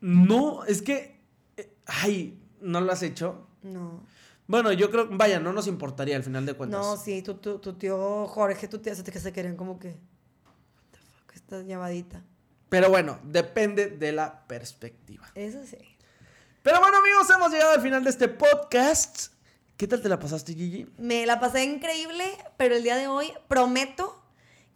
[0.02, 1.20] No, es que.
[1.58, 3.48] eh, Ay, ¿no lo has hecho?
[3.62, 4.02] No.
[4.48, 5.08] Bueno, yo creo.
[5.12, 6.80] Vaya, no nos importaría al final de cuentas.
[6.80, 9.78] No, sí, tu, tu, tu tío Jorge, tu tía, se te- que se querían como
[9.78, 9.90] que...
[9.90, 12.24] What the fuck, esta llevadita.
[12.70, 15.28] Pero bueno, depende de la perspectiva.
[15.36, 15.78] Eso sí.
[16.64, 19.34] Pero bueno, amigos, hemos llegado al final de este podcast.
[19.80, 20.88] ¿Qué tal te la pasaste, Gigi?
[20.98, 22.26] Me la pasé increíble,
[22.58, 24.22] pero el día de hoy prometo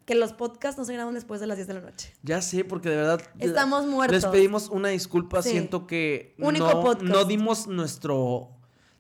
[0.06, 2.14] que los podcasts no se graban después de las 10 de la noche.
[2.24, 3.22] Ya sé, porque de verdad.
[3.38, 4.16] Estamos muertos.
[4.16, 5.42] Les pedimos una disculpa.
[5.42, 5.50] Sí.
[5.50, 7.02] Siento que Único no, podcast.
[7.02, 8.52] no dimos nuestro,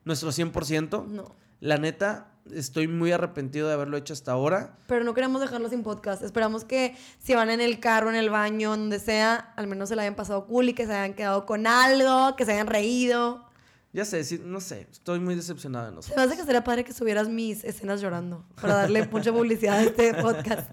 [0.03, 1.07] nuestro 100%.
[1.07, 1.37] No.
[1.61, 4.75] La neta, estoy muy arrepentido de haberlo hecho hasta ahora.
[4.87, 6.21] Pero no queremos dejarlo sin podcast.
[6.21, 9.95] Esperamos que si van en el carro, en el baño, donde sea, al menos se
[9.95, 13.52] la hayan pasado cool y que se hayan quedado con algo, que se hayan reído.
[13.93, 16.17] Ya sé, sí, no sé, estoy muy decepcionado de Se nosotros.
[16.17, 19.83] me hace que sería padre que subieras mis escenas llorando para darle mucha publicidad a
[19.83, 20.71] este podcast.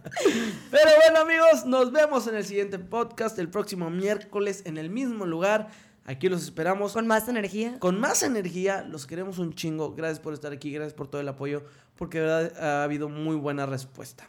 [0.70, 5.26] Pero bueno, amigos, nos vemos en el siguiente podcast el próximo miércoles en el mismo
[5.26, 5.68] lugar.
[6.06, 7.78] Aquí los esperamos Con más energía.
[7.78, 8.82] con más energía.
[8.88, 9.94] Los queremos un chingo.
[9.94, 11.62] Gracias por estar aquí, gracias por todo el apoyo,
[11.96, 14.26] porque de verdad ha habido muy buena respuesta.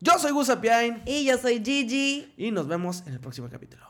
[0.00, 2.32] Yo soy Gus Apiain Y yo soy Gigi.
[2.36, 3.84] y nos vemos en el próximo capítulo.